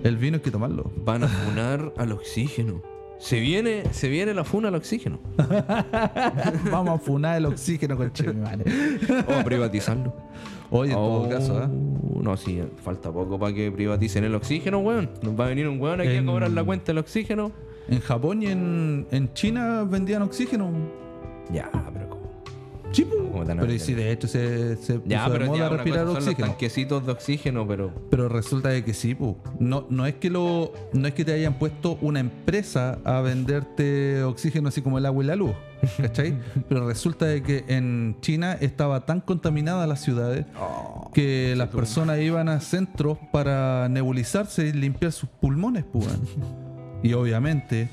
[0.04, 0.90] El vino hay que tomarlo.
[1.04, 2.82] Van a funar al oxígeno.
[3.18, 5.18] Se viene, se viene la funa al oxígeno.
[6.70, 8.12] Vamos a funar el oxígeno con
[9.28, 10.14] O a privatizarlo.
[10.70, 11.68] Oye, en todo Oh, caso, ¿ah?
[12.22, 15.08] No, sí, falta poco para que privaticen el oxígeno, weón.
[15.22, 17.52] Nos va a venir un weón aquí En- a cobrar la cuenta del oxígeno.
[17.88, 20.70] En Japón y en, en China vendían oxígeno.
[21.50, 22.07] Ya, pero.
[22.92, 23.16] Sí, po.
[23.30, 25.46] ¿Cómo te van a Pero y si de hecho se, se puso Ya, de pero
[25.46, 26.48] moda ya respirar cosa son los oxígeno.
[26.48, 27.92] tanquecitos de oxígeno, pero.
[28.10, 29.36] Pero resulta de que sí, po.
[29.60, 34.22] No, no es que lo, no es que te hayan puesto una empresa a venderte
[34.22, 35.52] oxígeno así como el agua y la luz.
[35.98, 36.36] ¿Cachai?
[36.68, 40.46] Pero resulta de que en China estaba tan contaminada las ciudades
[41.12, 46.06] que las personas iban a centros para nebulizarse y limpiar sus pulmones, pues.
[47.00, 47.88] Y obviamente,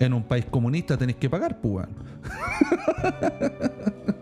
[0.00, 1.86] en un país comunista tenés que pagar, pues.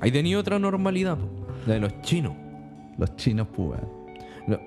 [0.00, 1.28] Hay tenido otra normalidad, po,
[1.66, 2.32] la de los chinos.
[2.98, 3.80] Los chinos, pues.
[4.46, 4.58] No,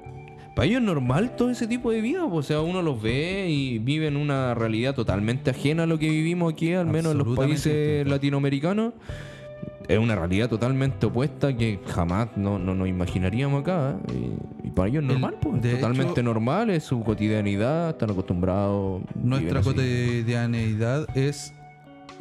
[0.55, 3.47] Para ellos es normal todo ese tipo de vida, po, o sea, uno los ve
[3.49, 7.35] y viven una realidad totalmente ajena a lo que vivimos aquí, al menos en los
[7.37, 8.93] países latinoamericanos.
[9.87, 13.97] Es una realidad totalmente opuesta que jamás no, no nos imaginaríamos acá.
[14.13, 14.29] ¿eh?
[14.63, 18.11] Y, y para ellos es El- normal, pues, totalmente hecho- normal, es su cotidianidad, están
[18.11, 19.01] acostumbrados.
[19.15, 21.53] Nuestra cotidianidad es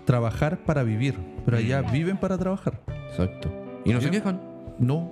[0.04, 1.14] trabajar para vivir.
[1.44, 1.92] Pero allá Mm.
[1.92, 2.80] viven para trabajar.
[3.10, 3.50] Exacto.
[3.84, 4.40] Y no se quejan.
[4.78, 5.10] No,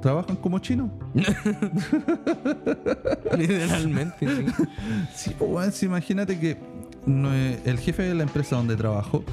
[0.00, 0.90] trabajan como chinos.
[3.36, 4.46] Literalmente, sí.
[5.14, 6.56] Sí, pues, weón, sí, imagínate que
[7.64, 9.24] el jefe de la empresa donde trabajo,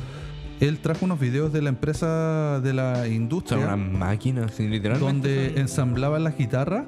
[0.60, 5.06] él trajo unos videos de la empresa de la Son industria unas máquinas, sí, literalmente.
[5.30, 6.86] donde son- ensamblaban las guitarras.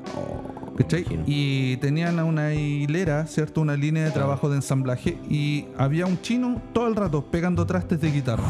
[1.04, 1.24] imagino.
[1.28, 3.60] Y tenían una hilera, ¿cierto?
[3.62, 8.00] Una línea de trabajo de ensamblaje y había un chino todo el rato pegando trastes
[8.00, 8.44] de guitarra.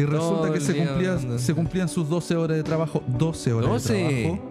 [0.00, 3.92] Y resulta que se, cumplía- cumplían sus 12 horas de trabajo, 12 horas 12.
[3.94, 4.42] de trabajo.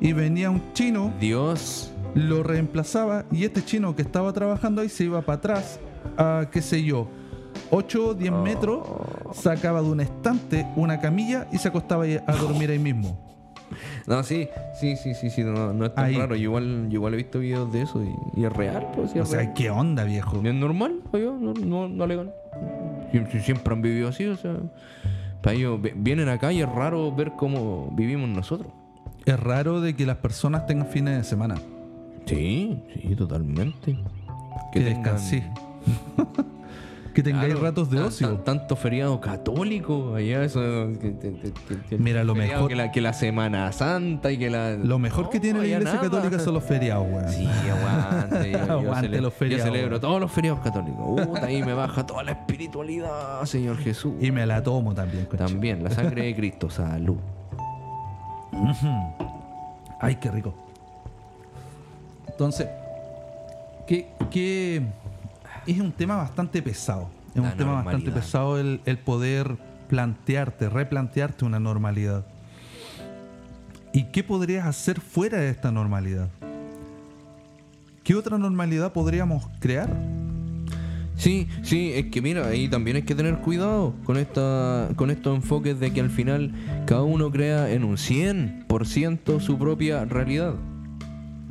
[0.00, 1.92] Y venía un chino Dios.
[2.14, 5.78] lo reemplazaba y este chino que estaba trabajando ahí se iba para atrás
[6.16, 7.06] a, qué sé yo,
[7.70, 8.42] 8 o 10 Oh.
[8.42, 8.86] metros,
[9.34, 13.18] sacaba de un estante una camilla y se acostaba a dormir ahí mismo.
[14.06, 14.48] No, sí,
[14.80, 16.16] sí, sí, sí, sí, no, no es tan Ahí.
[16.16, 16.34] raro.
[16.34, 19.18] Yo igual, yo igual he visto videos de eso y, y es real, pues, sí,
[19.18, 19.52] O es sea, real.
[19.52, 20.40] ¿qué onda, viejo?
[20.42, 22.30] Es normal, ellos, no, no, no alegan.
[23.12, 24.56] Sie- sie- Siempre han vivido así, o sea.
[25.42, 28.72] Para ellos vi- vienen acá y es raro ver cómo vivimos nosotros.
[29.24, 31.54] Es raro de que las personas tengan fines de semana.
[32.26, 33.98] Sí, sí, totalmente.
[34.72, 35.44] Que, tengan- descansé.
[37.18, 38.28] que tengáis Claro, ratos de ocio.
[38.28, 40.60] tan- tanto feriado católico allá, eso.
[41.00, 44.38] que- que- que- que- que- Mira, lo mejor- Que la, que la Semana Santa y
[44.38, 44.76] que la.
[44.76, 46.08] Lo mejor que tiene la iglesia nada.
[46.08, 47.28] católica son los feriados, weón.
[47.28, 48.52] Sí, aguante.
[48.52, 51.20] Yo, Aguante los feriados, Yo celebro todos los feriados católicos.
[51.42, 54.14] Ahí me baja toda la espiritualidad, Señor Jesús.
[54.20, 55.46] Y me la tomo también, concha.
[55.46, 57.16] También, la sangre de Cristo, salud.
[60.00, 60.54] Ay, qué rico.
[62.28, 62.68] Entonces,
[63.88, 64.82] ¿qué, qué-
[65.72, 67.10] es un tema bastante pesado.
[67.34, 69.56] Es La un tema bastante pesado el, el poder
[69.88, 72.24] plantearte, replantearte una normalidad.
[73.92, 76.28] ¿Y qué podrías hacer fuera de esta normalidad?
[78.04, 79.90] ¿Qué otra normalidad podríamos crear?
[81.18, 85.34] Sí, sí, es que mira, ahí también hay que tener cuidado con esta con estos
[85.34, 86.52] enfoques de que al final
[86.86, 90.54] cada uno crea en un 100% su propia realidad.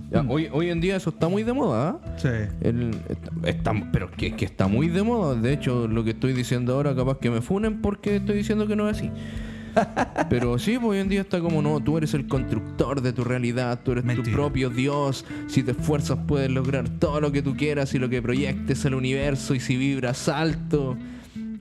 [0.10, 0.32] Ya, Mm.
[0.32, 2.16] hoy, hoy en día eso está muy de moda, ¿ah?
[2.18, 2.30] Sí.
[2.62, 5.36] El- está, está- pero que, que está muy de moda.
[5.36, 8.76] De hecho, lo que estoy diciendo ahora, capaz que me funen porque estoy diciendo que
[8.76, 9.12] no es así.
[10.30, 13.24] Pero sí, pues, hoy en día está como no, tú eres el constructor de tu
[13.24, 15.24] realidad, tú eres tu propio Dios.
[15.48, 18.96] Si te esfuerzas, puedes lograr todo lo que tú quieras y lo que proyectes al
[18.96, 19.54] universo.
[19.54, 20.98] Y si vibras alto,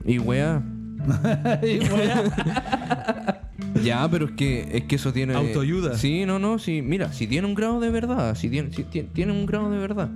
[0.03, 0.63] y weá,
[1.63, 3.43] Y weá.
[3.83, 5.33] Ya, pero es que, es que eso tiene.
[5.33, 5.97] Autoayuda.
[5.97, 6.81] Sí, no, no, sí.
[6.81, 9.77] Mira, si tiene un grado de verdad, si tiene, si tiene, tiene un grado de
[9.79, 10.11] verdad.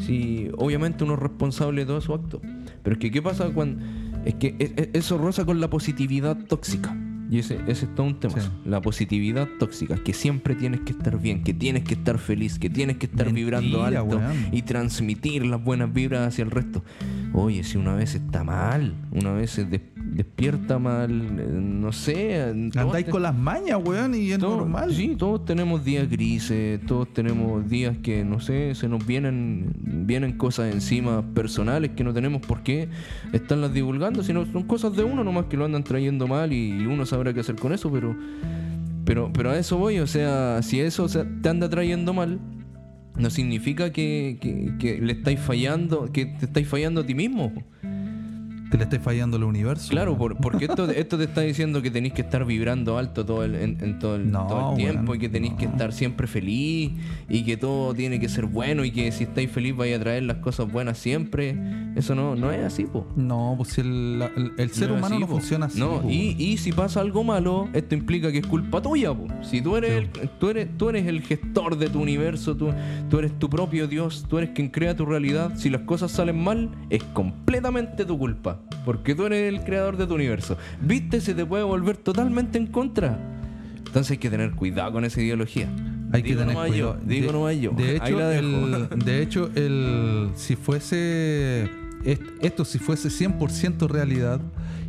[0.00, 2.40] Si obviamente uno es responsable de todo su acto.
[2.82, 3.84] Pero es que, ¿qué pasa cuando.?
[4.24, 6.96] Es que e- e- eso roza con la positividad tóxica.
[7.28, 8.38] Y ese, ese es todo un tema.
[8.40, 8.48] Sí.
[8.64, 9.96] La positividad tóxica.
[9.96, 13.26] Que siempre tienes que estar bien, que tienes que estar feliz, que tienes que estar
[13.26, 14.48] Mentira, vibrando alto weón.
[14.52, 16.84] y transmitir las buenas vibras hacia el resto.
[17.32, 19.80] Oye, si una vez está mal, una vez se des-
[20.16, 22.52] despierta mal, eh, no sé.
[22.72, 24.94] todos Andáis con las mañas, weón, y es todos- normal.
[24.94, 29.72] Sí, todos tenemos días grises, todos tenemos días que, no sé, se nos vienen,
[30.06, 32.88] vienen cosas encima personales que no tenemos por qué
[33.32, 37.04] estarlas divulgando, sino son cosas de uno nomás que lo andan trayendo mal y uno
[37.04, 38.16] sabrá qué hacer con eso, pero,
[39.04, 42.40] pero, pero a eso voy, o sea, si eso o sea, te anda trayendo mal,
[43.18, 47.52] no significa que, que- que le estáis fallando, que te estáis fallando a ti mismo.
[48.70, 49.90] Que le estáis fallando al universo.
[49.90, 53.44] Claro, por- porque esto, esto te está diciendo que tenéis que estar vibrando alto todo
[53.44, 56.26] el, en, en todo, el, No, todo el tiempo y que tenéis que estar siempre
[56.26, 56.90] feliz
[57.28, 60.24] y que todo tiene que ser bueno y que si estáis feliz vaya a traer
[60.24, 61.56] las cosas buenas siempre.
[61.94, 63.06] Eso no, no es así, po.
[63.14, 65.32] No, pues el, el- el ser No humano así, no po.
[65.34, 65.78] funciona así.
[65.78, 66.40] No, po, y, weón.
[66.40, 69.28] y si pasa algo malo, esto implica que es culpa tuya, po.
[69.42, 70.08] Si tú eres, el,
[70.40, 72.70] tú eres, tú eres el gestor de tu universo, tú,
[73.08, 75.52] tú eres tu propio Dios, tú eres quien crea tu realidad.
[75.56, 78.55] Si las cosas salen mal, es completamente tu culpa.
[78.84, 80.56] Porque tú eres el creador de tu universo.
[80.80, 81.20] ¿Viste?
[81.20, 83.18] Se te puede volver totalmente en contra.
[83.78, 85.68] Entonces hay que tener cuidado con esa ideología.
[86.12, 86.98] Hay que Digo tener nomás cuidado.
[87.00, 87.70] Yo, digo de, nomás yo.
[87.72, 91.68] de hecho, el, de hecho, el, si fuese
[92.04, 94.40] est- esto, si fuese 100% realidad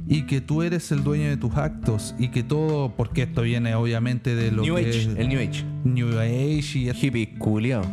[0.10, 3.76] y que tú eres el dueño de tus actos y que todo, porque esto viene
[3.76, 5.65] obviamente de lo New que Age, es el New Age.
[5.84, 7.84] New Age y, Hippie culiao.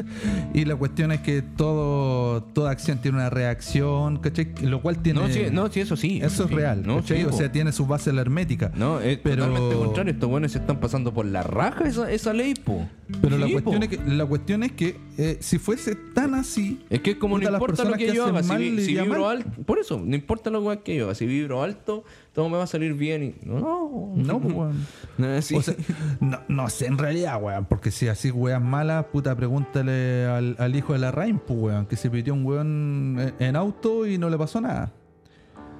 [0.54, 4.48] y la cuestión es que todo toda acción tiene una reacción, ¿cachai?
[4.62, 6.20] Lo cual tiene No, sí, no, sí, eso sí.
[6.22, 6.54] eso es sí.
[6.54, 8.70] real, No, sí, o sea, tiene su base la hermética.
[8.76, 10.12] No, es Pero- totalmente contrario.
[10.12, 12.88] Estos buenos se están pasando por la raja esa, esa ley, po.
[13.20, 13.82] Pero la Sí, cuestión po.
[13.84, 17.44] es que la cuestión es que eh, si fuese tan así, Es que como no
[17.48, 20.50] importa lo que, que yo haga, si, mal si vibro alto, por eso, no importa
[20.50, 24.12] lo que yo haga, si vibro alto, todo me va a salir bien y no,
[24.16, 24.86] no, pues, weón.
[25.18, 25.54] no así.
[25.54, 25.74] O sea,
[26.20, 30.74] no, no sé en realidad, weón, porque si así weas malas, puta, pregúntale al, al
[30.74, 34.18] hijo de la Rain, pues, weón, que se pidió un weón en, en auto y
[34.18, 34.92] no le pasó nada.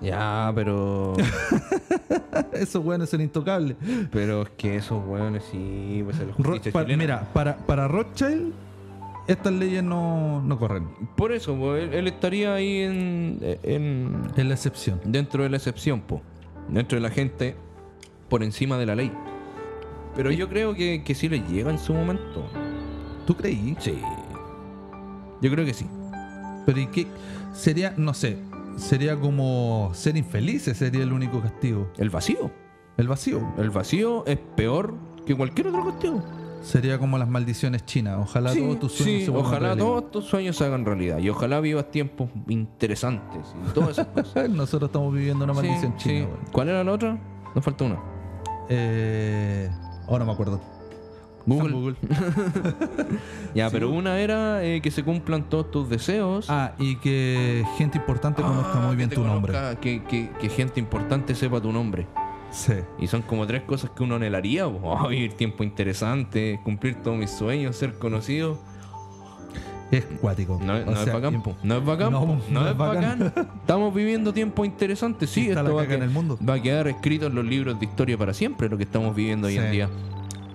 [0.03, 1.15] Ya, pero
[2.53, 3.77] Esos weones son intocables.
[4.11, 6.97] pero es que esos weones sí, pues Ro- chilena.
[6.97, 8.53] mira, para, para Rothschild,
[9.27, 10.89] estas leyes no, no corren.
[11.17, 15.01] por eso, po, él, él estaría ahí en, en la excepción.
[15.05, 16.23] dentro de la excepción, po.
[16.69, 17.57] Dentro de la gente
[18.29, 19.13] por encima de la ley.
[20.17, 22.47] Pero yo creo que, que sí le llega en su momento.
[23.27, 23.77] ¿Tú creí?
[23.81, 23.99] Sí.
[25.43, 25.87] Yo creo que sí.
[26.65, 27.07] Pero ¿y qué?
[27.53, 28.39] Sería, no sé,
[28.77, 31.91] sería como ser infelices, sería el único castigo.
[31.99, 32.51] El vacío.
[32.97, 33.41] El vacío.
[33.59, 34.95] El vacío es peor
[35.27, 36.23] que cualquier otro castigo.
[36.63, 38.19] Sería como las maldiciones chinas.
[38.21, 39.85] Ojalá Sí, todos tus sueños sí, se ojalá realidad.
[39.87, 41.19] todos tus sueños se hagan realidad.
[41.19, 44.49] Y ojalá vivas tiempos interesantes y todas esas cosas.
[44.51, 46.29] Nosotros estamos viviendo una maldición Sí, china.
[46.53, 47.19] ¿Cuál era la otra?
[47.55, 47.99] Nos falta una.
[48.69, 49.71] Eh,
[50.09, 50.61] ahora me acuerdo.
[51.47, 51.95] Google.
[52.11, 52.77] San
[53.55, 53.73] Ya, Sí.
[53.73, 56.47] pero una era eh, que se cumplan todos tus deseos.
[56.51, 59.53] Ah, y que gente importante conozca Ah, muy que bien tu nombre.
[59.53, 62.07] conozca, Que, que- que gente importante sepa tu nombre.
[62.51, 62.75] Sí.
[62.99, 64.67] Y son como tres cosas que uno anhelaría.
[64.83, 68.59] Oh, vivir tiempo interesante, cumplir todos mis sueños, ser conocido.
[69.91, 70.59] Es cuático.
[70.63, 71.43] No, es bacán.
[71.63, 72.37] No es bacán, No, po.
[72.51, 73.19] no No, es es bacán.
[73.21, 73.49] bacán.
[73.61, 75.31] Estamos viviendo tiempos interesantes.
[75.31, 76.37] Sí, esto va a, en el mundo.
[76.47, 79.47] va a quedar escrito en los libros de historia para siempre, lo que estamos viviendo
[79.47, 79.89] hoy en día.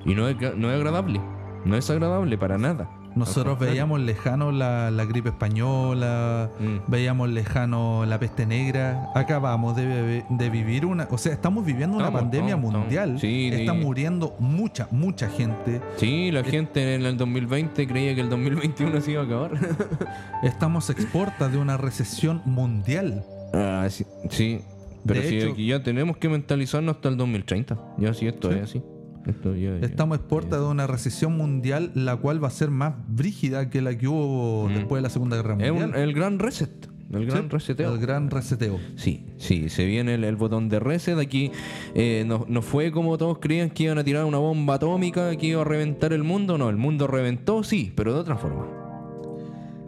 [0.06, 1.22] Y no es, no es agradable.
[1.66, 2.90] No es agradable para nada.
[3.14, 6.90] Nosotros veíamos lejano la, la gripe española, Mm.
[6.90, 9.10] veíamos lejano la peste negra.
[9.16, 11.08] Acabamos de, de vivir una.
[11.12, 13.04] O sea, estamos viviendo una Estamos, pandemia estamos, mundial.
[13.16, 13.22] estamos.
[13.22, 13.78] Sí, Está sí.
[13.80, 15.82] muriendo mucha, mucha gente.
[15.98, 19.52] Sí, la gente en el 2020 creía que el 2021 se iba a acabar.
[20.44, 23.24] Estamos exportas de una recesión mundial.
[23.54, 24.62] Ah, sí, sí.
[25.06, 27.78] Pero De sí, hecho- aquí ya tenemos que mentalizarnos hasta el 2030.
[27.98, 28.82] Ya sí, esto es así.
[29.26, 33.70] Esto ya- ya- Estamos de una recesión mundial, la cual va a ser más brígida
[33.70, 34.74] que la que hubo Mm.
[34.74, 35.90] después de la Segunda Guerra Mundial.
[35.90, 36.90] un- el gran reset.
[37.12, 37.94] El gran Sí, reseteo.
[37.94, 38.80] El gran reseteo.
[38.96, 41.20] Sí, sí, se viene el, el botón de reset.
[41.20, 41.52] Aquí
[41.94, 45.48] eh, no, no fue como todos creían que iban a tirar una bomba atómica que
[45.48, 46.58] iba a reventar el mundo.
[46.58, 48.66] No, el mundo reventó, sí, pero de otra forma.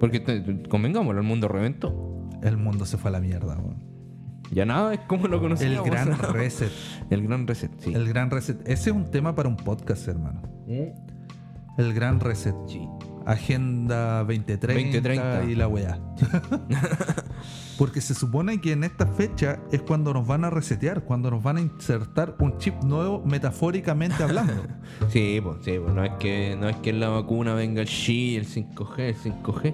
[0.01, 0.21] Porque
[0.69, 2.27] convengámoslo, el mundo reventó.
[2.41, 3.55] El mundo se fue a la mierda.
[3.57, 3.92] weón.
[4.51, 5.85] Ya nada es como lo El conocíamos.
[5.85, 6.71] gran reset.
[7.09, 7.93] El gran reset, sí.
[7.93, 8.59] El gran reset.
[8.67, 10.41] Ese es un tema para un podcast, hermano.
[10.67, 11.79] ¿Mm?
[11.81, 12.55] El gran reset.
[12.67, 12.87] Sí.
[13.25, 15.43] Agenda 2030, 2030.
[15.45, 15.97] y la weá.
[17.77, 21.41] Porque se supone que en esta fecha es cuando nos van a resetear, cuando nos
[21.41, 24.53] van a insertar un chip nuevo metafóricamente hablando.
[25.09, 27.87] Sí, pues, sí, pues, no es que no es que en la vacuna venga el
[27.87, 29.73] Xi, el 5G, el 5G.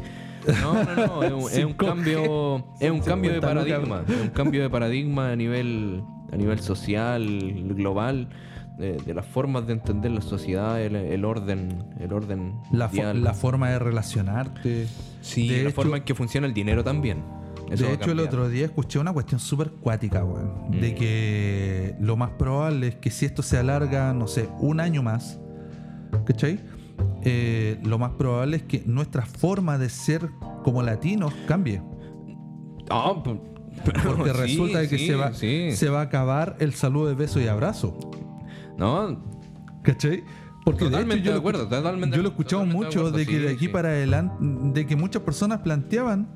[0.62, 1.76] No, no, no, es un, es un 5G.
[1.76, 3.80] cambio, es un cambio de 50 lucas.
[3.80, 8.30] paradigma, es un cambio de paradigma a nivel a nivel social, global,
[8.78, 12.96] de, de las formas de entender la sociedad, el, el orden, el orden La, fo-
[12.98, 13.24] mundial.
[13.24, 14.88] la forma de relacionarte.
[15.22, 17.24] sí, de la hecho- forma en que funciona el dinero también.
[17.72, 20.72] Eso de hecho, el otro día escuché una cuestión súper cuática, weón.
[20.72, 20.96] De Mm.
[20.96, 25.40] que lo más probable es que si esto se alarga, no sé, un año más,
[26.26, 26.60] ¿cachai?
[27.24, 30.30] Eh, lo más probable es que nuestra forma de ser
[30.64, 31.82] como latinos cambie.
[32.90, 33.38] Ah, pues,
[34.06, 35.72] Porque sí, resulta que sí, se, va, sí.
[35.74, 37.98] se va a acabar el saludo de beso y abrazo.
[38.78, 39.22] No,
[39.84, 40.24] ¿Cachai?
[40.66, 42.88] Porque de Totalmente hecho yo de lo acuerdo, totalmente- Yo lo he escuchado totalmente de
[42.88, 46.28] mucho acuerdo, de que de aquí para adelante, de que muchas personas planteaban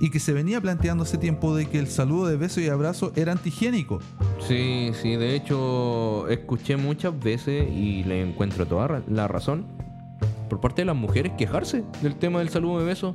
[0.00, 3.12] y que se venía planteando hace tiempo de que el saludo de beso y abrazo
[3.16, 3.98] era antihigiénico.
[4.46, 9.66] Sí, sí, de hecho escuché muchas veces y le encuentro toda la razón
[10.52, 13.14] por parte de las mujeres quejarse del tema del saludo de beso.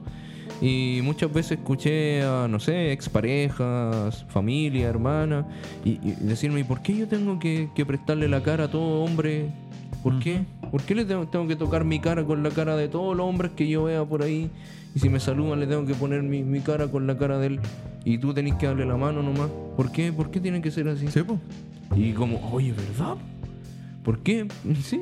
[0.59, 5.45] Y muchas veces escuché a, no sé, exparejas, familia, hermana,
[5.85, 9.03] y, y decirme, ¿y por qué yo tengo que, que prestarle la cara a todo
[9.03, 9.51] hombre?
[10.01, 10.45] ¿Por qué?
[10.71, 13.27] ¿Por qué le tengo, tengo que tocar mi cara con la cara de todos los
[13.27, 14.49] hombres que yo vea por ahí?
[14.95, 17.47] Y si me saludan le tengo que poner mi, mi cara con la cara de
[17.47, 17.59] él.
[18.03, 19.51] Y tú tenés que darle la mano nomás.
[19.75, 20.11] ¿Por qué?
[20.11, 21.07] ¿Por qué tiene que ser así?
[21.07, 21.37] ¿Sí, po?
[21.95, 23.15] Y como, oye, ¿verdad?
[24.07, 24.47] ¿Por qué?
[24.83, 25.01] Sí,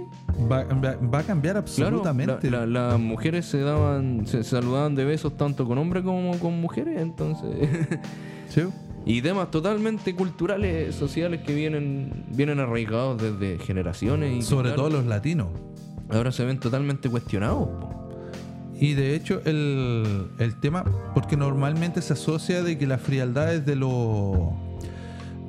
[0.52, 1.60] Va, va- va a cambiar claro.
[1.60, 2.50] absolutamente.
[2.50, 6.60] la- la- las mujeres se daban, se saludaban de besos tanto con hombres como con
[6.60, 7.70] mujeres, entonces.
[8.50, 8.62] ¿Sí?
[9.08, 14.40] y temas totalmente culturales, sociales que vienen, vienen arraigados desde generaciones.
[14.40, 15.50] Y Sobre claro, todo los latinos.
[16.10, 17.68] Ahora se ven totalmente cuestionados.
[17.68, 18.20] po.
[18.80, 20.84] Y de hecho el, el tema,
[21.14, 24.38] porque normalmente se asocia de que la frialdad es de los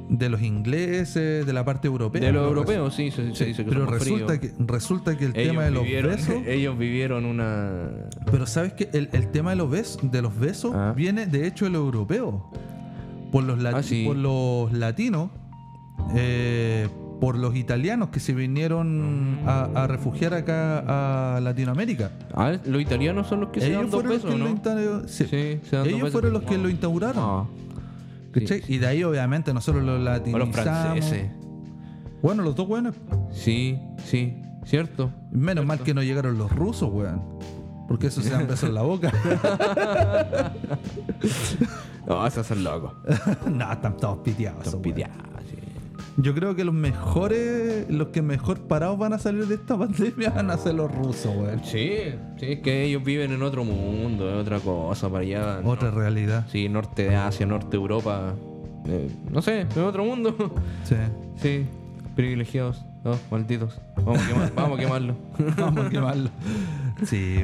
[0.09, 2.21] de los ingleses, de la parte europea.
[2.21, 4.55] De los europeos, sí, se, se Sí, dice que pero resulta fríos.
[4.57, 6.35] que, resulta que el ellos tema de los vivieron, besos.
[6.47, 7.91] ellos vivieron una.
[8.31, 10.93] Pero sabes que el, el tema de los besos, de los besos Ah.
[10.97, 12.35] viene de hecho de los europeos.
[13.33, 14.05] Por los, lati- Ah, sí.
[14.07, 15.31] por los latinos,
[16.15, 16.89] eh,
[17.21, 22.11] por los italianos que se vinieron a, a refugiar acá a Latinoamérica.
[22.35, 25.09] Ah, los italianos son los que se dan Ellos dos fueron los besos, que lo
[25.09, 25.25] sí.
[25.25, 26.13] Sí, se dan dos Ellos besos.
[26.13, 26.59] fueron los que Ah.
[26.59, 27.66] lo instauraron.
[28.33, 28.63] ¿Cachai?
[28.63, 30.55] Sí, Y de ahí obviamente nosotros lo O los latinizamos.
[30.57, 31.31] franceses.
[32.23, 32.95] Bueno, los dos buenos.
[33.31, 35.13] Sí, sí, cierto.
[35.31, 37.23] Menos mal que no llegaron los rusos, weón.
[37.89, 39.13] Porque eso se dan besos en la boca.
[42.07, 42.93] No, esos son locos.
[43.51, 44.65] no, están todos piteados.
[44.69, 44.83] Weón.
[44.83, 45.17] piteados.
[46.19, 50.31] Yo creo que los mejores, los que mejor parados van a salir de esta pandemia
[50.31, 51.61] van a ser los rusos, weón.
[51.65, 51.91] Sí,
[52.39, 55.61] sí, es que ellos viven en otro mundo, es otra cosa para allá.
[55.63, 55.69] ¿no?
[55.71, 56.47] Otra realidad.
[56.51, 58.35] Sí, norte de Asia, norte de Europa.
[58.87, 60.35] eh, no sé, es otro mundo.
[60.85, 60.97] Sí.
[61.37, 61.67] sí,
[62.15, 62.83] privilegiados.
[63.05, 63.79] Oh, malditos.
[63.97, 65.15] Vamos a, quemar- vamos a quemarlo.
[65.59, 66.31] Vamos a quemarlo.
[67.05, 67.37] Sí.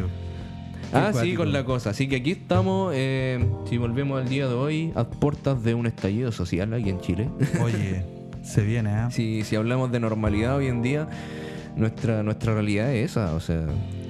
[0.93, 1.91] ah, sí, con la cosa.
[1.91, 5.87] Así que aquí estamos, eh, si volvemos al día de hoy, a puertas de un
[5.87, 7.29] estallido social aquí en Chile.
[7.63, 8.03] Oye,
[8.43, 9.07] se viene, ¿eh?
[9.11, 11.09] si, si hablamos de normalidad hoy en día,
[11.77, 13.35] nuestra, nuestra realidad es esa.
[13.35, 13.65] O sea,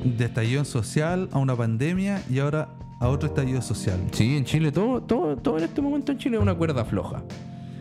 [0.04, 2.68] De estallido social a una pandemia y ahora
[3.00, 3.98] a otro estallido social.
[4.12, 7.22] sí, en Chile, todo, todo, todo en este momento en Chile es una cuerda floja.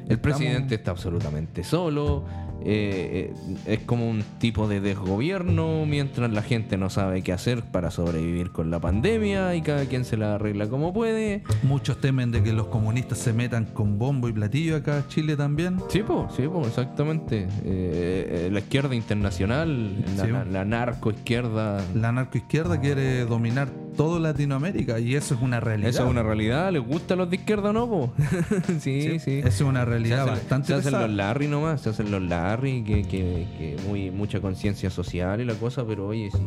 [0.07, 2.23] El Estamos- presidente está absolutamente solo.
[2.65, 7.63] Eh, eh, es como un tipo de desgobierno mientras la gente no sabe qué hacer
[7.63, 11.43] para sobrevivir con la pandemia y cada quien se la arregla como puede.
[11.63, 15.35] Muchos temen de que los comunistas se metan con bombo y platillo acá a Chile
[15.35, 15.77] también.
[15.89, 17.43] Sí, po, sí, po, exactamente.
[17.43, 20.27] Eh, eh, la izquierda internacional, Sí.
[20.31, 21.83] la, la narcoizquierda.
[21.95, 25.89] La narcoizquierda quiere dominar todo Latinoamérica y eso es una realidad.
[25.89, 26.71] Eso es una realidad.
[26.71, 27.87] ¿Les gusta a los de izquierda o no?
[27.89, 28.13] po?
[28.79, 29.39] sí, sí.
[29.39, 31.07] Eso es una Se realidad hacen, bastante se hacen pesada.
[31.07, 35.45] los Larry nomás, se hacen los Larry, que, que, que muy mucha conciencia social y
[35.45, 36.39] la cosa, pero oye, sí,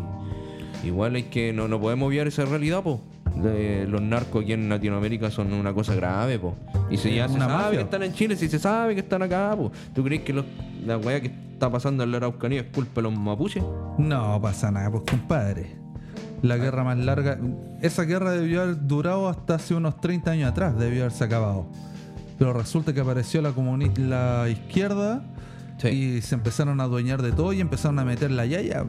[0.88, 3.00] igual hay que, no, no podemos obviar esa realidad, po.
[3.36, 6.54] De- los narcos aquí en Latinoamérica son una cosa grave, po.
[6.90, 7.78] Y si Es ya se sabe mafia.
[7.78, 9.72] que están en Chile, si se sabe que están acá, po.
[9.94, 10.44] ¿Tú crees que los-
[10.86, 13.62] la weá que está pasando en la Araucanía es culpa de los mapuches?
[13.98, 15.76] No pasa nada, pues compadre.
[16.44, 17.38] La guerra más larga.
[17.80, 21.66] Esa guerra debió haber durado hasta hace unos 30 años atrás, debió haberse acabado.
[22.38, 23.52] Pero resulta que apareció la,
[23.96, 25.24] la izquierda
[25.78, 25.88] Sí.
[25.88, 28.84] y se empezaron a adueñar de todo y empezaron a meter la yaya.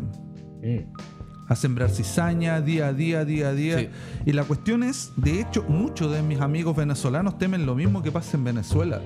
[1.48, 3.80] A sembrar cizaña día a día, día a día.
[3.80, 3.90] Sí.
[4.26, 8.12] Y la cuestión es, de hecho, muchos de mis amigos venezolanos temen lo mismo que
[8.12, 9.00] pasa en Venezuela.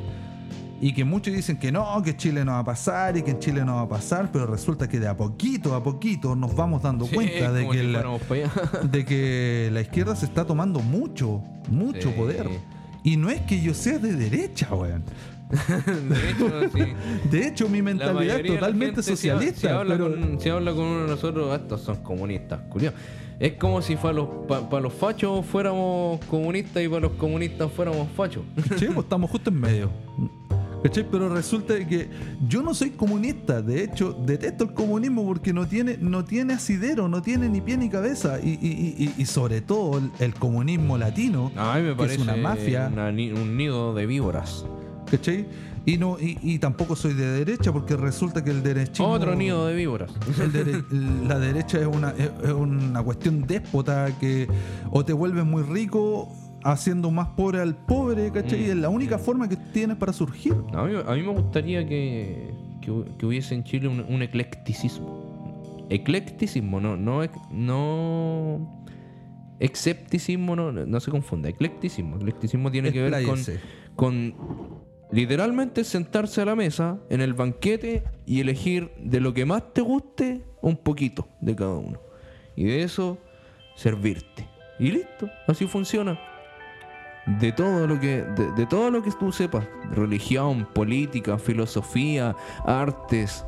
[0.81, 3.39] Y que muchos dicen que no, que Chile no va a pasar y que en
[3.39, 6.81] Chile no va a pasar, pero resulta que de a poquito a poquito nos vamos
[6.83, 11.41] dando Sí, cuenta de que, la, pa' de que la izquierda se está tomando mucho,
[11.69, 12.15] mucho Sí.
[12.15, 12.47] poder.
[13.03, 15.03] Y no es que yo sea de derecha, weón.
[15.49, 16.93] de hecho, sí.
[17.31, 19.59] De hecho, mi mentalidad es totalmente socialista.
[19.61, 22.95] Si, habla pero- con, si habla con uno de nosotros, "Ah, estos son comunistas, curioso.
[23.39, 28.07] Es como si para los, para los fachos fuéramos comunistas y para los comunistas fuéramos
[28.15, 28.43] fachos.
[28.77, 29.89] Sí, pues estamos justo en medio.
[30.83, 31.05] ¿Cachai?
[31.11, 32.09] Pero resulta que
[32.47, 33.61] yo no soy comunista.
[33.61, 37.75] De hecho, detesto el comunismo porque no tiene, no tiene asidero, no tiene ni pie
[37.77, 38.39] ni cabeza.
[38.41, 42.17] Y, y- y- y sobre todo el, el comunismo latino, A mí me que es
[42.19, 42.89] una mafia.
[42.93, 44.65] una un nido de víboras.
[45.11, 45.47] ¿cachai?
[45.85, 49.07] Y, no, y, y tampoco soy de derecha porque resulta que el derechismo...
[49.09, 50.11] Otro nido de víboras.
[50.53, 50.83] dere-
[51.27, 54.47] la derecha es una, es, es una cuestión déspota que
[54.91, 56.31] o te vuelves muy rico
[56.63, 58.59] haciendo más pobre al pobre, ¿cachai?
[58.59, 58.69] Mm.
[58.71, 60.53] Es la única forma que tienes para surgir.
[60.73, 64.21] A mí, a mí me gustaría que, que, hu- que hubiese en Chile un, un
[64.21, 65.85] eclecticismo.
[65.89, 68.85] Eclecticismo, no, no, no.
[69.59, 71.49] Escepticismo, no, no se confunda.
[71.49, 72.17] Eclecticismo.
[72.17, 73.39] Eclecticismo tiene que ver con,
[73.95, 74.35] con
[75.11, 79.81] literalmente sentarse a la mesa en el banquete y elegir de lo que más te
[79.81, 81.99] guste un poquito de cada uno.
[82.55, 83.17] Y de eso
[83.75, 84.47] servirte.
[84.79, 86.17] Y listo, así funciona.
[87.39, 93.45] De todo lo que de, de todo lo que tú sepas, religión, política, filosofía, artes,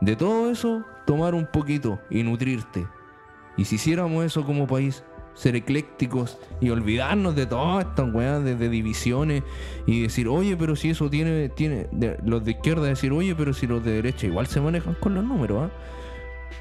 [0.00, 2.86] de todo eso tomar un poquito y nutrirte.
[3.58, 5.04] Y si hiciéramos eso como país,
[5.34, 9.42] ser eclécticos y olvidarnos de todas estas weas de, de divisiones
[9.86, 13.52] y decir, oye, pero si eso tiene, tiene de- los de izquierda decir, oye, pero
[13.52, 15.70] si los de derecha igual se manejan con los números.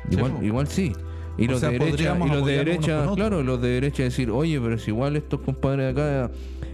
[0.10, 0.93] Sí, Igual, igual sí.
[1.40, 4.30] Y O los sea, de derecha, y los de derecha, claro, los de derecha decir,
[4.30, 6.32] oye, pero si igual estos compadres de acá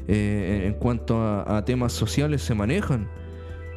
[0.08, 3.08] eh, en cuanto a, a temas sociales se manejan.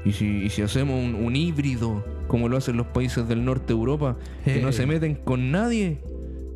[0.04, 3.66] Y si, y si hacemos un, un híbrido, como lo hacen los países del norte
[3.68, 4.72] de Europa, que no Eh.
[4.72, 5.98] se meten con nadie,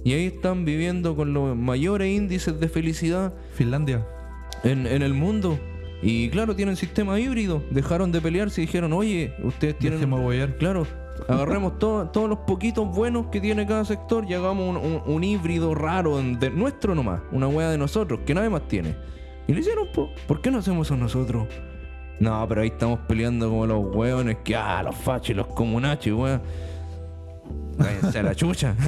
[0.04, 4.06] y ahí están viviendo con los mayores índices de felicidad Finlandia.
[4.64, 5.58] en, en el mundo.
[6.02, 7.62] Y claro, tienen sistema híbrido.
[7.70, 10.00] Dejaron de pelearse y dijeron, oye, ustedes tienen...
[10.58, 10.86] Claro,
[11.28, 15.24] agarremos todo- todos los poquitos buenos que tiene cada sector y hagamos un, un- un
[15.24, 18.94] híbrido raro de nuestro nomás, una wea de nosotros, que nadie más tiene.
[19.46, 20.10] Y lo hicieron, po.
[20.28, 21.46] ¿por qué no hacemos eso nosotros?
[22.20, 26.18] No, pero ahí estamos peleando como los hueones que, ah, los fachos y los comunachos,
[26.18, 26.42] weón.
[27.78, 28.76] Váyanse a la chucha.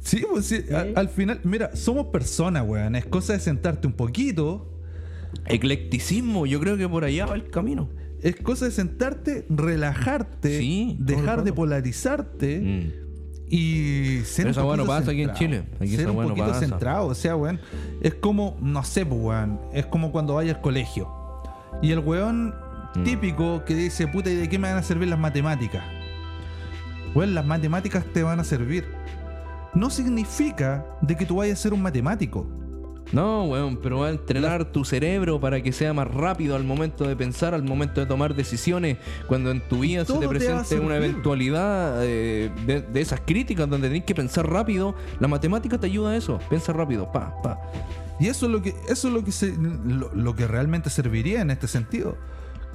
[0.00, 2.96] Sí, pues sí, a- al final, mira, somos personas, weón.
[2.96, 4.68] Es cosa de sentarte un poquito.
[5.46, 7.88] Eclecticismo, yo creo que por allá va el camino.
[8.22, 13.46] Es cosa de sentarte, relajarte, Sí, dejar de polarizarte Mm.
[13.48, 15.38] y ser Pero un no poquito pasa aquí en centrado.
[15.38, 15.64] Chile.
[15.80, 17.60] Aquí ser un no poquito centrado, o sea, weón.
[18.00, 19.60] Es como, no sé, pues, weón.
[19.72, 21.08] Es como cuando vayas al colegio.
[21.82, 22.54] Y el weón
[22.94, 23.04] Mm.
[23.04, 25.82] típico que dice, puta, ¿y de qué me van a servir las matemáticas?
[27.14, 28.84] Weón, las matemáticas te van a servir.
[29.74, 32.46] No significa de que tú vayas a ser un matemático.
[33.12, 37.06] No, weón, pero va a entrenar tu cerebro para que sea más rápido al momento
[37.06, 38.96] de pensar, al momento de tomar decisiones,
[39.26, 43.88] cuando en tu vida se te presente una eventualidad eh, de, de esas críticas donde
[43.88, 47.58] tenés que pensar rápido, la matemática te ayuda a eso, piensa rápido, pa, pa.
[48.18, 51.40] Y eso es lo que, eso es lo que se, lo, lo que realmente serviría
[51.42, 52.16] en este sentido.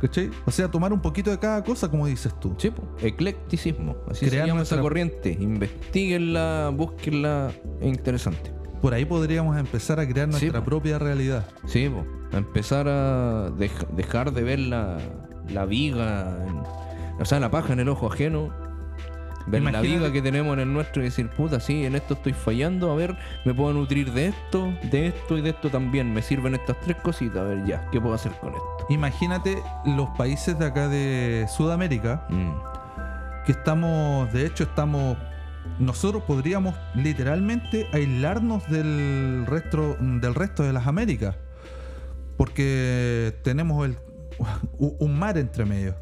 [0.01, 0.29] ¿Cachai?
[0.45, 2.53] O sea, tomar un poquito de cada cosa, como dices tú.
[2.59, 8.51] Sí, po, eclecticismo, así Crear se llama nuestra- esa corriente, investiguenla, búsquenla, es interesante.
[8.81, 11.45] Por ahí podríamos empezar a crear nuestra propia realidad.
[11.65, 14.97] Sí, po, a empezar a dej- dejar de ver la,
[15.49, 16.61] la viga, en-
[17.19, 18.49] o sea, la paja en el ojo ajeno.
[19.49, 22.33] Ver la viga que tenemos en el nuestro y decir, puta, sí, en esto estoy
[22.33, 23.15] fallando, a ver,
[23.45, 26.13] me puedo nutrir de esto, de esto y de esto también.
[26.13, 28.85] Me sirven estas tres cositas, a ver ya, ¿qué puedo hacer con esto?
[28.89, 32.51] Imagínate los países de acá de Sudamérica, Mm,
[33.45, 35.17] que estamos, de hecho, estamos.
[35.79, 41.35] Nosotros podríamos literalmente aislarnos del resto, del resto de las Américas.
[42.35, 43.97] Porque tenemos el,
[44.79, 45.95] un mar entre medio.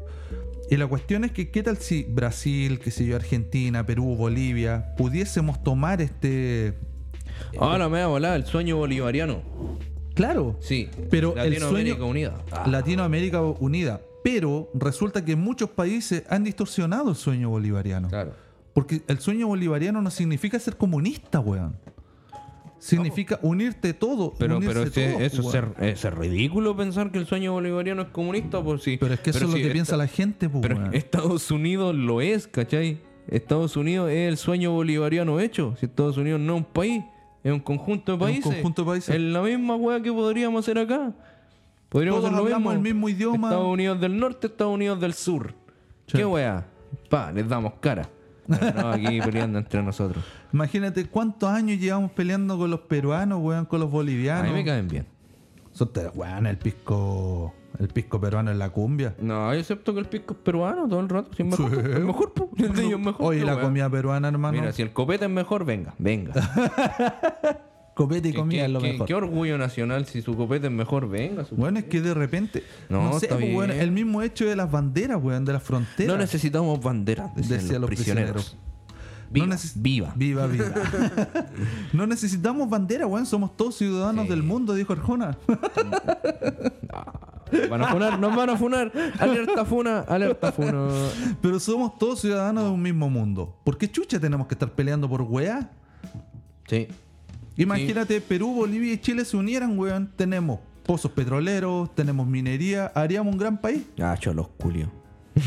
[0.70, 4.94] Y la cuestión es que, ¿qué tal si Brasil, qué sé yo, Argentina, Perú, Bolivia,
[4.96, 6.74] pudiésemos tomar este.
[7.58, 9.42] Ahora me va a volar el sueño bolivariano.
[10.14, 12.34] Claro, Sí, Pero el Latinoamérica sueño- unida.
[12.50, 14.00] Ah, Latinoamérica unida.
[14.24, 18.08] Pero resulta que muchos países han distorsionado el sueño bolivariano.
[18.08, 18.32] claro.
[18.76, 21.76] Porque el sueño bolivariano no significa ser comunista, weón.
[22.78, 24.34] Significa unirte todo.
[24.38, 25.52] Pero, pero es que todo, eso es, weón.
[25.52, 28.98] ser- es ser ridículo pensar que el sueño bolivariano es comunista por si.
[28.98, 30.94] Pero es que eso es lo que esta- piensa la gente, pues, Pero weón.
[30.94, 33.00] Estados Unidos lo es, ¿cachai?
[33.28, 35.74] Estados Unidos es el sueño bolivariano hecho.
[35.80, 37.02] Si Estados Unidos no es un país,
[37.42, 38.52] es un conjunto de Es un países.
[38.54, 39.14] conjunto de países.
[39.14, 41.12] Es la misma weá que podríamos hacer acá.
[41.88, 42.88] Podríamos Todos hacer lo hablamos mismo.
[42.88, 43.48] el mismo idioma.
[43.48, 45.54] Estados Unidos del norte, Estados Unidos del sur.
[46.08, 46.18] Sí.
[46.18, 46.66] ¿Qué weá?
[47.08, 48.08] Pa, les damos cara.
[48.48, 50.24] No, aquí peleando entre nosotros.
[50.52, 54.48] Imagínate cuántos años llevamos peleando con los peruanos, weón, con los A bolivianos.
[54.48, 55.06] mí me caen bien.
[55.72, 57.52] Son weón, el pisco.
[57.78, 59.14] El pisco peruano en la cumbia.
[59.20, 61.30] No, yo acepto que el pisco es peruano todo el rato.
[61.36, 61.90] Si es mejor, Sí.
[61.92, 62.48] es mejor, po.
[62.56, 63.26] El de ellos es mejor.
[63.26, 63.66] Oye, la weón.
[63.66, 64.58] comida peruana, hermano.
[64.58, 66.32] Mira, si el copete es mejor, venga, venga.
[67.96, 69.06] Copete y ¿Qué, comida es lo qué- mejor.
[69.06, 71.44] qué orgullo nacional si su copete es mejor, venga.
[71.46, 72.62] su- Bueno, es que de repente.
[72.90, 76.12] No, No, sé, pues, el mismo hecho de las banderas, weón, de las fronteras.
[76.14, 78.32] No necesitamos banderas, decían Decían los los prisioneros.
[78.32, 78.66] prisioneros.
[79.28, 80.12] Viva, No viva.
[80.14, 80.66] Viva, viva.
[81.94, 83.24] no necesitamos bandera, weón.
[83.26, 84.28] Somos todos ciudadanos Sí.
[84.30, 85.36] del mundo, dijo Arjona.
[87.70, 88.92] Van a funar, nos van a funar.
[89.20, 90.88] Alerta funa, alerta funa.
[91.40, 93.56] Pero somos todos ciudadanos de un mismo mundo.
[93.64, 95.70] ¿Por qué chucha tenemos que estar peleando por weá?
[96.66, 96.88] Sí.
[97.56, 100.10] Imagínate, Perú, Bolivia y Chile se unieran, weón.
[100.16, 102.92] Tenemos pozos petroleros, tenemos minería.
[102.94, 103.82] Haríamos un gran país.
[104.00, 104.90] Ah, cholos culio.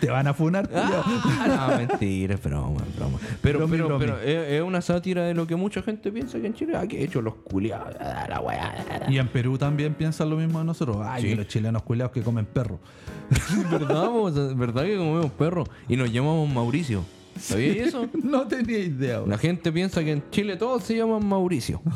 [0.00, 0.68] Te van a funar.
[0.74, 3.18] Ah, no, mentira, es broma, es broma.
[3.40, 4.04] Pero, Bromi, pero, bromi.
[4.04, 6.86] pero es, es una sátira de lo que mucha gente piensa que en Chile, ah,
[6.86, 7.94] que he hecho los culiados,
[8.28, 9.06] la weá.
[9.08, 10.98] Y en Perú también piensan lo mismo de nosotros.
[11.02, 11.28] Ay, Sí.
[11.28, 12.80] que los chilenos culiados que comen perro.
[13.70, 14.10] ¿Verdad,
[14.56, 15.64] ¿Verdad que comemos perro?
[15.88, 17.04] Y nos llamamos Mauricio.
[17.38, 18.08] ¿Sabías eso?
[18.22, 19.30] no tenía idea, weón.
[19.30, 21.80] La gente piensa que en Chile todos se llaman Mauricio.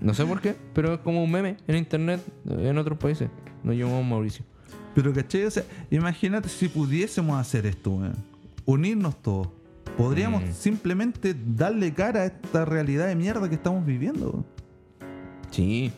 [0.00, 3.28] No sé por qué, pero es como un meme en internet, en otros países.
[3.62, 4.46] Nos llamamos Mauricio.
[4.94, 5.44] Pero, ¿cachai?
[5.44, 8.14] O sea, imagínate si pudiésemos hacer esto, weón.
[8.64, 9.48] Unirnos todos.
[9.98, 10.52] Podríamos Mm.
[10.52, 14.42] simplemente darle cara a esta realidad de mierda que estamos viviendo.
[15.50, 15.92] Sí,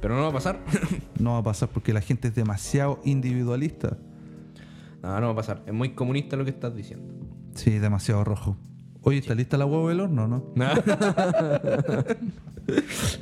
[0.00, 0.60] pero no va a pasar.
[1.18, 3.98] No va a pasar porque la gente es demasiado individualista.
[5.02, 5.62] No, no va a pasar.
[5.66, 7.14] Es muy comunista lo que estás diciendo.
[7.54, 8.56] Sí, demasiado rojo.
[9.02, 10.44] Oye, ¿está lista la huevo del horno, no?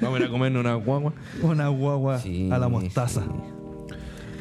[0.01, 1.13] Vamos a ir a comernos una guagua.
[1.43, 3.23] Una guagua Sí, a la mostaza.
[3.23, 3.29] sí.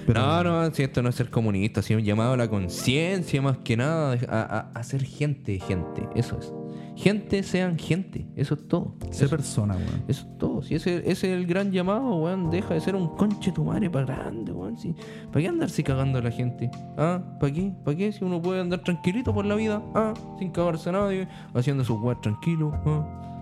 [0.07, 3.41] Pero- no, no, si esto no es ser comunista, sino un llamado a la conciencia
[3.41, 6.53] más que nada, a, a- a ser gente, gente, eso es.
[6.95, 8.95] Gente sean gente, eso es todo.
[9.11, 10.03] Sé persona, weón.
[10.07, 10.61] eso es todo.
[10.61, 13.89] Si ese, ese es el gran llamado, weón, deja de ser un conche tu madre
[13.89, 14.77] para grande, weón.
[14.77, 14.95] Si,
[15.27, 16.71] ¿Para qué andarse cagando a la gente?
[16.97, 17.21] ¿Ah?
[17.39, 17.73] ¿Para qué?
[17.83, 18.11] ¿Para qué?
[18.11, 20.13] Si uno puede andar tranquilito por la vida, ¿ah?
[20.39, 23.34] Sin cagarse a nadie, haciendo sus weas tranquilo, ¿ah?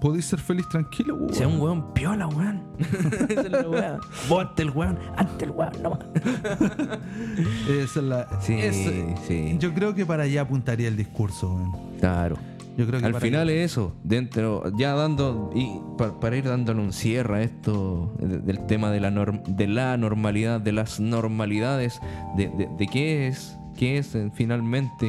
[0.00, 1.34] Podéis ser feliz tranquilo, weón.
[1.34, 2.62] Sea un weón piola, weón.
[3.28, 3.98] Esa es la weá.
[4.28, 6.00] Vos ante el weón, ante el weón, nomás.
[7.68, 8.40] Esa es la.
[8.40, 9.56] Sí, esa- sí.
[9.58, 11.72] Yo creo que para allá apuntaría el discurso, weón.
[12.00, 12.36] Claro.
[12.76, 16.44] Yo creo que Al para final es eso, dentro, ya dando, y pa- para, ir
[16.44, 20.72] dándole un cierre a esto de- del tema de la, norm- de la normalidad, de
[20.72, 22.00] las normalidades,
[22.36, 25.06] de, de- de qué es, qué es eh, finalmente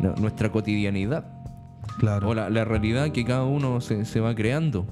[0.00, 1.24] no- nuestra cotidianidad,
[2.00, 2.28] Claro.
[2.30, 4.86] o la, la realidad que cada uno se, se va creando,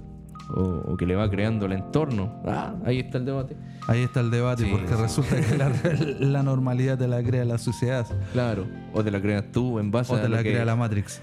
[0.55, 2.41] o, o que le va creando el entorno.
[2.47, 3.57] Ah, ahí está el debate.
[3.89, 4.95] Ahí está el debate, Sí, porque sí.
[5.03, 5.73] resulta que la,
[6.21, 10.13] la normalidad te la crea la sociedad Claro, o te la creas tú en base
[10.13, 11.23] o a te lo la que- crea la Matrix.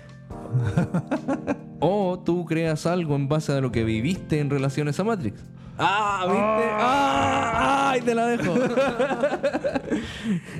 [1.79, 5.43] O tú creas algo en base a lo que viviste en relaciones a Matrix.
[5.77, 6.69] Ah, ¿viste?
[6.79, 8.55] Ah, ¡Ay, te la dejo!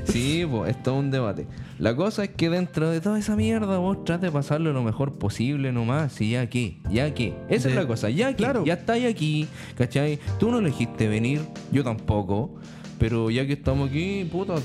[0.04, 1.48] sí, pues, es todo un debate.
[1.80, 5.18] La cosa es que dentro de toda esa mierda vos trates de pasarlo lo mejor
[5.18, 6.20] posible nomás.
[6.22, 7.34] Y ya que, ya que.
[7.50, 8.36] Esa es la cosa, ya que.
[8.36, 8.66] claro.
[8.66, 9.48] Ya estáis aquí,
[9.78, 10.20] ¿cachai?
[10.40, 11.42] Tú no elegiste venir,
[11.72, 12.56] yo tampoco.
[13.00, 14.56] Pero ya que estamos aquí, puta,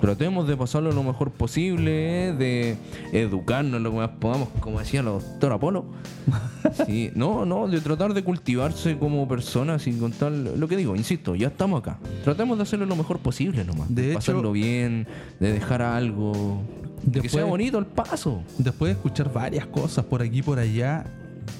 [0.00, 2.76] tratemos de pasarlo lo mejor posible, de
[3.12, 5.84] educarnos lo que más podamos, como decía la doctora Polo.
[6.86, 11.34] Sí, no, no, de tratar de cultivarse como persona sin contar lo que digo, insisto,
[11.34, 11.98] ya estamos acá.
[12.24, 13.92] Tratemos de hacerlo lo mejor posible nomás.
[13.94, 15.06] De hecho- pasarlo bien,
[15.40, 16.60] de dejar algo.
[17.02, 18.42] de que Después- sea bonito el paso.
[18.58, 21.06] Después de escuchar varias cosas por aquí y por allá,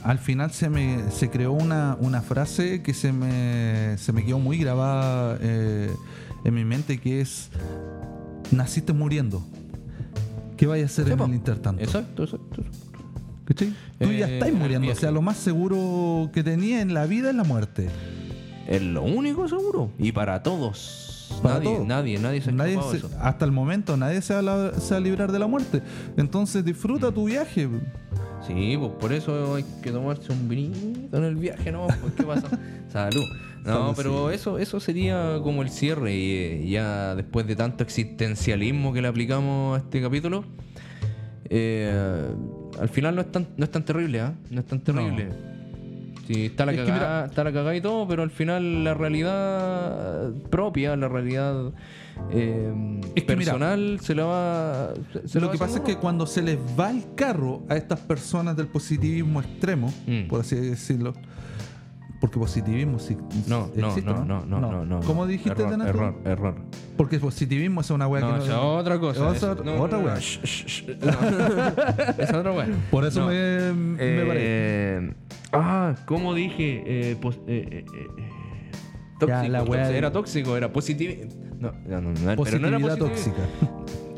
[0.03, 4.39] al final se me se creó una, una frase que se me, se me quedó
[4.39, 5.91] muy grabada eh,
[6.45, 7.51] en mi mente que es
[8.53, 9.43] naciste muriendo.
[10.57, 11.25] ¿Qué vaya a hacer Sí, en po.
[11.27, 11.83] el intertanto?
[11.83, 12.63] Exacto, exacto.
[13.45, 13.73] ¿Cachai?
[13.99, 14.91] Tú ya Eh, estás muriendo.
[14.91, 17.89] O sea, lo más seguro que tenía en la vida es la muerte.
[18.67, 19.91] Es lo único seguro.
[19.99, 21.31] Y para todos.
[21.43, 23.11] Para nadie, nadie, nadie se ha Nadie se- eso.
[23.21, 25.83] hasta el momento nadie se va, a la- se va a librar de la muerte.
[26.17, 27.69] Entonces disfruta tu viaje.
[28.47, 31.87] Sí, pues por eso hay que tomarse un vinito en el viaje, ¿no?
[31.87, 32.49] Pues, ¿Qué pasa?
[32.93, 33.25] Salud.
[33.75, 36.15] No, pero eso, eso sería como el cierre.
[36.15, 40.45] Y eh, ya después de tanto existencialismo que le aplicamos a este capítulo,
[41.51, 42.29] eh,
[42.81, 44.35] al final no es tan, no es tan terrible, ¿ah?
[44.51, 45.29] No es tan terrible.
[46.27, 50.31] Sí, está la, Es cagada, está la cagada y todo, pero al final la realidad
[50.51, 51.73] propia, la realidad
[52.31, 52.71] eh,
[53.15, 54.95] Es que mira, personal se la va.
[55.25, 58.57] se- Lo que pasa es que cuando se les va el carro a estas personas
[58.59, 60.29] del positivismo extremo, Mm.
[60.29, 61.15] por así decirlo,
[62.21, 63.17] Porque positivismo sí,
[63.47, 65.01] No, no, existe, no, no, no, no, no.
[65.01, 65.91] ¿Cómo dijiste, error, Donato?
[65.91, 66.55] error, error.
[66.97, 68.45] Porque positivismo es una weá No, que no.
[68.45, 69.33] es otra cosa.
[69.37, 70.15] Eso- otra- no, otra no, weá.
[70.15, 72.13] no, no.
[72.23, 72.67] Es otra weá.
[72.91, 73.27] Por eso No.
[73.29, 74.37] me, me parece.
[74.41, 75.13] Eh,
[75.53, 76.83] ah, ¿cómo dije?
[76.87, 78.71] Eh, pos- eh, eh, eh, eh,
[79.21, 79.77] tóxico, Ya, la tóxico.
[79.87, 81.15] de- Era tóxico, era positivo.
[81.61, 83.09] No, no, no, no, pero no era positivo.
[83.09, 83.43] tóxica.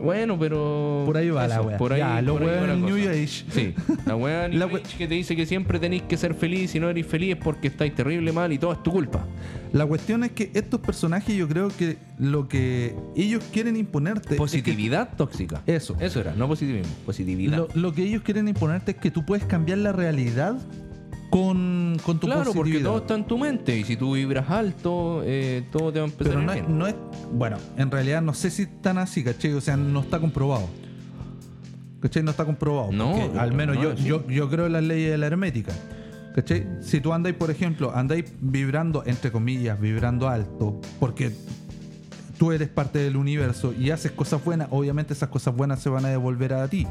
[0.01, 1.03] Bueno, pero.
[1.07, 1.77] Por ahí va la wea.
[1.79, 2.97] Por ahí, Ya, los por ahí va la New.
[3.11, 3.27] Age.
[3.51, 3.75] Sí,
[4.07, 6.71] la wea New La Age que te dice que siempre tenéis que ser feliz.
[6.71, 9.27] Si no eres feliz es porque estáis terrible mal y todo es tu culpa.
[9.73, 14.35] La cuestión es que estos personajes, yo creo que lo que ellos quieren imponerte.
[14.35, 15.63] es Positividad tóxica.
[15.65, 15.97] que- eso.
[16.01, 16.93] Eso era, no positivismo.
[17.07, 17.57] Positividad.
[17.57, 20.57] Lo, lo que ellos quieren imponerte es que tú puedes cambiar la realidad
[21.31, 23.79] con, con tu claro, porque todo está en tu mente.
[23.79, 26.59] Y si tú vibras alto, eh, todo te va a empezar Pero a no ir
[26.59, 26.79] es, bien.
[26.79, 26.95] no es.
[27.33, 29.53] Bueno, en realidad no sé si es tan así, ¿cachai?
[29.53, 30.69] O sea, no está comprobado.
[32.01, 32.23] ¿Cachai?
[32.23, 32.91] No está comprobado.
[32.93, 35.73] No, porque al menos no, yo, yo, yo creo en las leyes de la hermética.
[36.35, 36.67] ¿Cachai?
[36.81, 41.33] Si tú andáis, por ejemplo, andáis vibrando, entre comillas, vibrando alto, porque
[42.39, 46.05] tú eres parte del universo y haces cosas buenas, obviamente esas cosas buenas se van
[46.07, 46.87] a devolver a ti.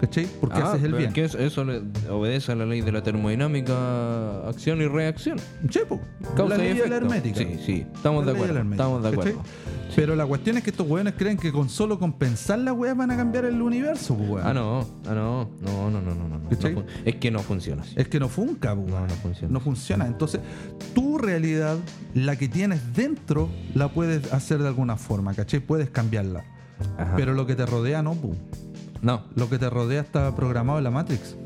[0.00, 0.26] ¿Cachai?
[0.40, 1.12] Porque Ah, haces el bien.
[1.12, 5.38] que eso, le- obedece a la ley de la termodinámica, acción y reacción.
[5.70, 6.00] Sí, po.
[6.36, 7.38] Causa la y ley de la hermética.
[7.38, 8.70] Sí, sí, estamos La de acuerdo.
[8.70, 9.42] Estamos de acuerdo.
[9.96, 13.12] Pero la cuestión es que estos weones creen que con solo compensar las weas van
[13.12, 14.46] a cambiar el universo, pues, weón.
[14.46, 16.84] Ah, no, ah, no, no, no, no, no, no.
[17.04, 17.94] es que no funciona así.
[17.96, 19.06] Es que no funca, pues, No, weón.
[19.08, 19.52] no funciona.
[19.52, 20.06] No funciona.
[20.06, 20.40] Entonces,
[20.94, 21.76] tu realidad,
[22.14, 25.60] la que tienes dentro, la puedes hacer de alguna forma, ¿cachai?
[25.60, 26.44] Puedes cambiarla.
[26.98, 27.14] Ajá.
[27.16, 28.36] Pero lo que te rodea no, pues.
[29.04, 31.36] No, Lo que te rodea está programado en la Matrix.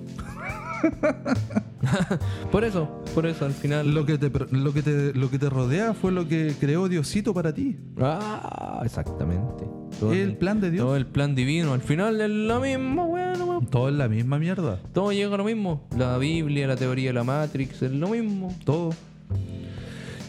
[2.53, 3.93] por eso, por eso al final.
[3.93, 7.35] Lo que te, lo que te, lo que te rodea fue lo que creó Diosito
[7.35, 7.77] para ti.
[8.01, 9.65] Ah, exactamente.
[9.99, 10.85] Todo El plan de Dios.
[10.85, 11.73] Todo el plan divino.
[11.73, 13.43] Al final es la misma, weón.
[13.43, 13.67] weón.
[13.67, 14.79] Todo es la misma mierda.
[14.93, 15.89] Todo llega a lo mismo.
[15.97, 18.57] La Biblia, la teoría de la Matrix, es lo mismo.
[18.65, 18.91] Todo.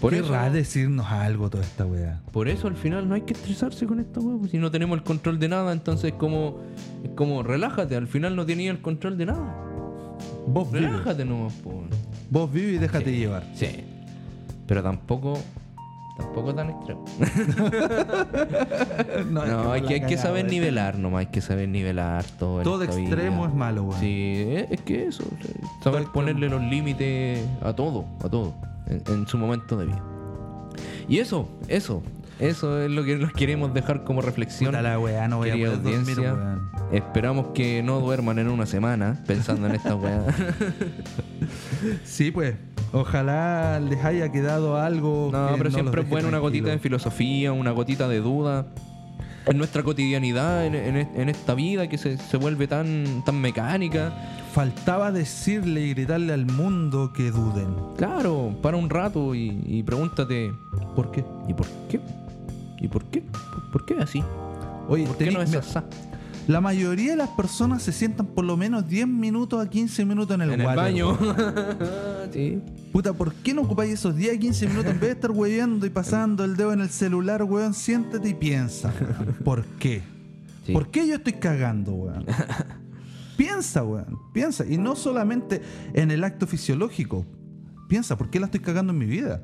[0.02, 2.22] Por eso, Querrá decirnos algo toda esta wea.
[2.32, 4.47] por eso al final no hay que estresarse con esta weón.
[4.50, 6.60] Si no tenemos el control de nada, entonces es como,
[7.04, 7.95] es como relájate.
[7.95, 9.56] Al final no tenías el control de nada.
[10.47, 10.88] Vos vive.
[10.88, 11.84] Relájate nomás, po.
[12.30, 13.43] Vos vive y déjate llevar.
[13.56, 13.68] Sí.
[14.68, 15.38] Pero tampoco.
[16.18, 17.06] Tampoco tan extremo.
[19.32, 22.62] No, No, hay que, hay que cagada, saber nivelar nomás, hay que saber nivelar todo.
[22.64, 23.47] Todo extremo vida.
[23.50, 24.00] es malo, weón.
[24.00, 25.24] Sí, es, es que eso.
[25.84, 26.12] Saber extremo.
[26.12, 28.54] ponerle los límites a todo, a todo,
[28.90, 30.04] en, en su momento de vida.
[31.08, 32.04] Y eso, eso,
[32.40, 34.72] eso es lo que nos queremos dejar como reflexión.
[34.72, 36.34] Puta la weá, no voy a poder dormir, audiencia.
[36.34, 36.70] weón.
[36.92, 40.24] Esperamos que no duerman en una semana pensando en esta weá.
[42.04, 42.56] Sí, pues.
[42.92, 45.30] Ojalá les haya quedado algo.
[45.32, 48.68] No, que pero los siempre es una gotita de filosofía, una gotita de duda.
[49.46, 54.12] En nuestra cotidianidad, en, en- en esta vida que se, se vuelve tan, tan mecánica.
[54.54, 57.76] Faltaba decirle y gritarle al mundo que duden.
[57.97, 60.52] Claro, para un rato y, y pregúntate,
[60.95, 61.24] ¿Por qué?
[61.47, 62.00] ¿y por qué?
[62.80, 63.22] ¿Y por qué?
[63.22, 64.24] ¿Por, por qué así?
[64.88, 65.80] Oye, ¿Por qué no es así?
[66.47, 70.34] la mayoría de las personas se sientan por lo menos 10 minutos a 15 minutos
[70.34, 71.16] en el, En el baño.
[72.34, 72.60] sí.
[72.91, 75.86] Puta, ¿por qué no ocupáis esos 10 a 15 minutos en vez de estar hueveando
[75.86, 77.76] y pasando el dedo en el celular, weón?
[77.76, 78.91] Siéntate y piensa.
[79.45, 80.02] ¿Por qué?
[80.66, 80.74] Sí.
[80.74, 82.26] ¿Por qué yo estoy cagando, weón?
[83.40, 84.20] Piensa, weón.
[84.34, 84.66] Piensa.
[84.66, 85.62] Y no solamente
[85.94, 87.26] en el acto fisiológico.
[87.88, 89.42] Piensa, ¿por qué la estoy cagando en mi vida?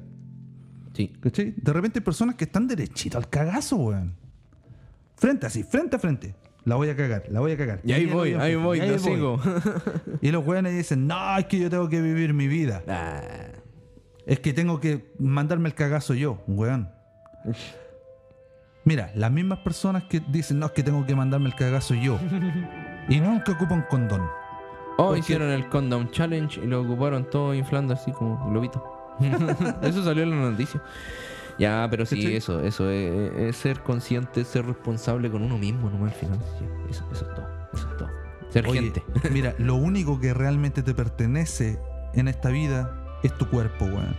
[0.93, 1.13] Sí.
[1.21, 1.53] ¿Cachai?
[1.55, 4.13] De repente hay personas que están derechito al cagazo, weón.
[5.15, 6.35] Frente así, frente a frente.
[6.65, 7.79] La voy a cagar, la voy a cagar.
[7.85, 9.39] Y ahí voy, ahí voy, y ahí lo sigo.
[10.21, 12.83] Y los weones dicen, no, es que yo tengo que vivir mi vida.
[14.25, 16.89] Es que tengo que mandarme el cagazo yo, weón.
[18.83, 22.19] Mira, las mismas personas que dicen, no, es que tengo que mandarme el cagazo yo.
[23.09, 24.21] y nunca ocupan condón.
[24.97, 28.83] Oh, Porque- hicieron el Condom Challenge y lo ocuparon todo inflando así como globito.
[29.81, 30.81] eso salió en la noticia.
[31.57, 32.35] Ya, pero sí, ¿Cachai?
[32.35, 36.39] eso, eso es, es ser consciente, ser responsable con uno mismo nomás al final.
[36.89, 38.09] Eso, eso es todo, eso es todo.
[38.49, 39.03] Ser Oye, gente.
[39.31, 41.79] mira, lo único que realmente te pertenece
[42.13, 44.15] en esta vida es tu cuerpo, weón.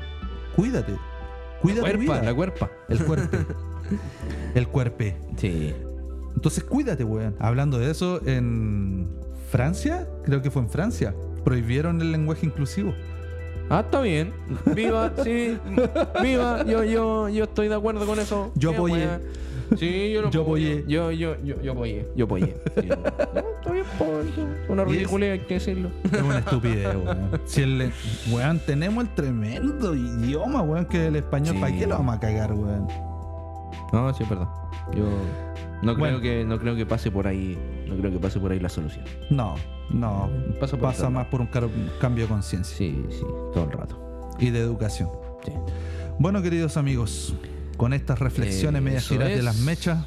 [0.55, 0.97] Cuídate.
[1.61, 2.23] Cuida la tu cuerpa, vida.
[2.23, 2.71] la cuerpa.
[2.89, 3.37] El cuerpo.
[4.55, 5.05] el cuerpo.
[5.37, 5.75] Sí.
[6.37, 7.35] Entonces cuídate, weón.
[7.41, 9.09] Hablando de eso, en
[9.51, 11.15] Francia, creo que fue en Francia,
[11.45, 12.93] prohibieron el lenguaje inclusivo.
[13.69, 14.33] Ah, está bien.
[14.75, 15.59] Viva, sí.
[16.23, 16.65] Viva.
[16.65, 18.53] Yo, yo, yo estoy de acuerdo con eso.
[18.55, 19.09] Yo apoyé.
[19.77, 20.85] Sí, yo lo Yo apoyé.
[20.87, 22.07] Yo, yo, yo, yo apoyé.
[22.15, 22.57] Yo apoyé.
[22.81, 22.89] Sí.
[23.35, 24.27] No, está bien, pues,
[24.69, 25.91] Una ridiculez, hay que decirlo.
[26.05, 27.41] Es una estupidez, weón.
[27.47, 27.93] Si el,
[28.31, 31.61] weón, tenemos el tremendo idioma, weón, que el español, Sí.
[31.61, 32.87] ¿para qué lo vamos a cagar, weón?
[33.93, 34.47] No, sí, verdad.
[34.95, 35.05] Yo
[35.83, 36.19] no Bueno.
[36.19, 37.59] creo que no creo que pase por ahí,
[37.89, 39.05] no creo que pase por ahí la solución.
[39.31, 39.55] No,
[39.91, 40.31] no.
[40.61, 41.49] Pasa Pasa, por otro más por un
[42.01, 42.77] cambio de conciencia.
[42.77, 43.21] Sí, sí,
[43.53, 44.01] todo el rato.
[44.39, 45.09] y de educación.
[45.45, 45.53] Sí.
[46.19, 47.35] Bueno, queridos amigos,
[47.77, 50.07] con estas reflexiones Eh, medias tiradas de las mechas,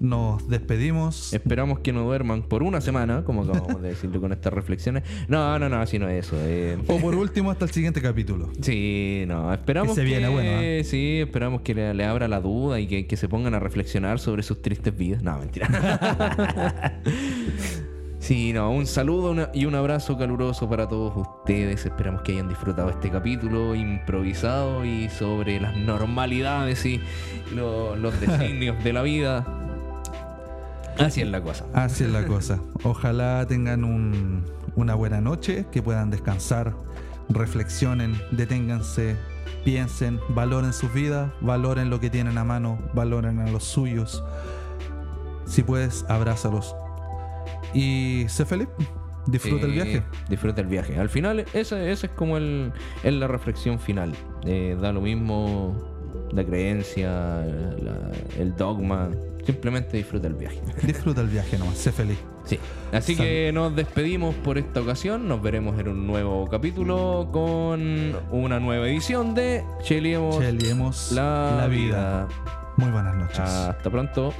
[0.00, 1.32] nos despedimos.
[1.32, 5.04] Esperamos que no duerman por una semana, como acabamos de decirlo con estas reflexiones.
[5.28, 6.36] No, no, no, así no es eso.
[6.40, 6.78] eh.
[6.88, 8.50] O por último, hasta el siguiente capítulo.
[8.60, 10.82] Sí, no, esperamos Que se viene bueno, ¿eh?
[10.84, 14.18] sí, esperamos que le, le abra la duda y que, que se pongan a reflexionar
[14.18, 15.22] sobre sus tristes vidas.
[15.22, 15.68] No, mentira.
[18.18, 21.84] sí, no, un saludo y un abrazo caluroso para todos ustedes.
[21.84, 27.00] Esperamos que hayan disfrutado este capítulo improvisado y sobre las normalidades y
[27.54, 29.59] lo- los designios de la vida.
[30.98, 31.64] Así es la cosa.
[31.74, 32.60] Así es la cosa.
[32.84, 34.44] Ojalá tengan un-
[34.76, 36.74] una buena noche, que puedan descansar,
[37.28, 39.16] reflexionen, deténganse,
[39.64, 44.22] piensen, valoren sus vidas, valoren lo que tienen a mano, valoren a los suyos.
[45.46, 46.74] Si puedes, abrázalos.
[47.74, 48.68] Y sé feliz,
[49.26, 50.02] disfruta el Eh, viaje.
[50.28, 50.98] Disfruta el viaje.
[50.98, 52.72] Al final, esa, esa es como el,
[53.02, 54.12] es la reflexión final.
[54.44, 55.76] Eh, da lo mismo
[56.32, 59.10] la creencia, la- el dogma.
[59.44, 60.60] Simplemente disfruta el viaje.
[60.86, 62.18] Disfruta el viaje nomás, sé feliz.
[62.44, 62.58] Sí.
[62.92, 65.28] Así que nos despedimos por esta ocasión.
[65.28, 72.28] Nos veremos en un nuevo capítulo con una nueva edición de Cheliemos Cheliemos la, vida.
[72.76, 73.40] Muy buenas noches.
[73.40, 74.32] Hasta pronto.